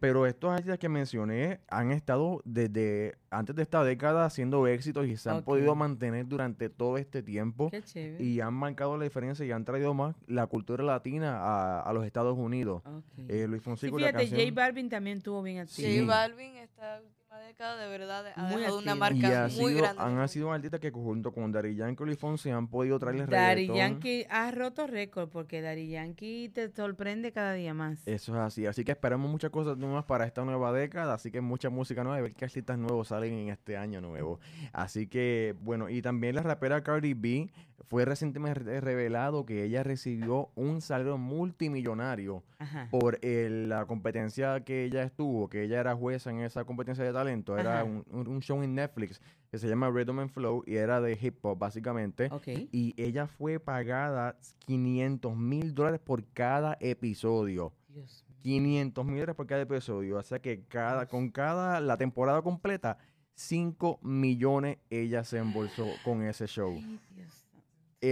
[0.00, 5.16] Pero estos artistas que mencioné han estado desde antes de esta década haciendo éxitos y
[5.16, 8.22] se han podido mantener durante todo este tiempo Qué chévere.
[8.22, 12.04] y han marcado la diferencia y han traído más la cultura latina a, a los
[12.04, 12.82] Estados Unidos.
[12.86, 13.02] Ok.
[13.28, 15.88] Eh, Luis Sí, Fonsi la fíjate, J canción- Balvin también tuvo bien activo.
[15.88, 15.98] Sí.
[16.00, 17.00] J Balvin última
[17.40, 20.02] década de verdad ha Muy dejado una marca y ha muy sido- grande.
[20.02, 23.54] han sido artistas que junto con Daddy Yankee y Luis Fonsi han podido traerles Daddy
[23.68, 23.76] reggaetón.
[23.76, 28.06] Yankee ha roto récord porque Daddy Yankee te sorprende cada día más.
[28.06, 28.66] Eso es así.
[28.66, 31.14] Así que esperamos muchas cosas nuevas para esta nueva década.
[31.14, 34.40] Así que mucha música nueva y ver qué artistas nuevos salen en este año nuevo.
[34.72, 37.50] Así que, bueno, y también la rapera Cardi B
[37.88, 42.88] fue recientemente re- revelado que ella recibió un salario multimillonario Ajá.
[42.90, 47.12] por el- la competencia que ella estuvo, que ella era jueza en esa competencia de
[47.12, 47.56] talento.
[47.58, 49.20] Era un, show en Netflix
[49.50, 52.28] que se llama Rhythm and Flow y era de hip hop, básicamente.
[52.72, 57.72] Y ella fue pagada 500 mil dólares por cada episodio.
[57.88, 58.34] Dios mío.
[58.42, 60.18] 500 mil dólares por cada episodio.
[60.18, 62.98] O sea que cada, con cada, la temporada completa,
[63.36, 66.72] 5 millones ella se embolsó con ese show.
[66.76, 67.43] Ay, Dios.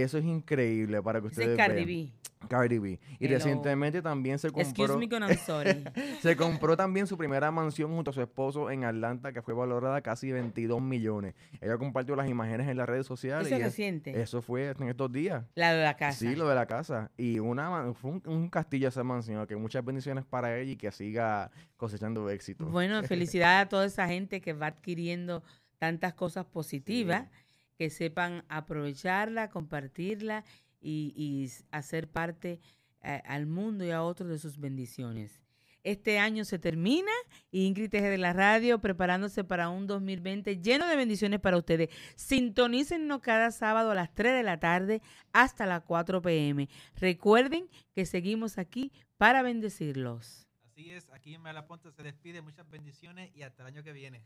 [0.01, 1.87] Eso es increíble para que ustedes es Cardi vean.
[1.87, 2.11] B.
[2.49, 2.99] Cardi B.
[3.19, 3.35] Y Hello.
[3.37, 5.81] recientemente también se compró, Excuse me, con I'm sorry.
[6.21, 10.01] se compró también su primera mansión junto a su esposo en Atlanta, que fue valorada
[10.01, 11.35] casi 22 millones.
[11.61, 13.47] Ella compartió las imágenes en las redes sociales.
[13.47, 14.21] Eso y es es- reciente.
[14.21, 15.45] eso fue en estos días.
[15.55, 16.19] La de la casa.
[16.19, 17.11] Sí, lo de la casa.
[17.15, 19.47] Y una fue un, un castillo esa mansión.
[19.47, 22.65] Que muchas bendiciones para ella y que siga cosechando éxito.
[22.65, 25.43] Bueno, felicidades a toda esa gente que va adquiriendo
[25.79, 27.27] tantas cosas positivas,
[27.77, 30.43] que sepan aprovecharla, compartirla
[30.81, 32.59] y, hacer parte
[33.01, 35.43] eh, al mundo y a otros de sus bendiciones.
[35.83, 37.11] Este año se termina
[37.51, 41.89] y Ingrid Teje de la radio preparándose para un 2020 lleno de bendiciones para ustedes.
[42.15, 45.01] Sintonícennos cada sábado a las 3 de la tarde
[45.33, 46.69] hasta las 4 pm.
[46.95, 50.47] Recuerden que seguimos aquí para bendecirlos.
[50.71, 52.41] Así es, aquí en Malaponte se despide.
[52.41, 54.23] Muchas bendiciones y hasta el año que viene.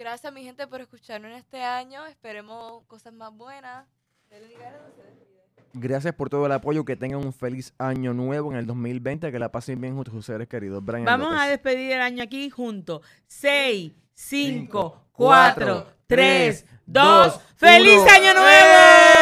[0.00, 2.06] Gracias, mi gente, por escucharnos en este año.
[2.06, 3.84] Esperemos cosas más buenas.
[5.74, 6.86] Gracias por todo el apoyo.
[6.86, 9.30] Que tengan un feliz año nuevo en el 2020.
[9.30, 10.82] Que la pasen bien junto a sus seres queridos.
[10.82, 13.02] Brian Vamos a despedir el año aquí juntos.
[13.26, 17.04] 6, 5, Cinco, 4, cuatro, 3, tres, 2.
[17.34, 18.10] dos, ¡Feliz uno.
[18.10, 19.19] año nuevo!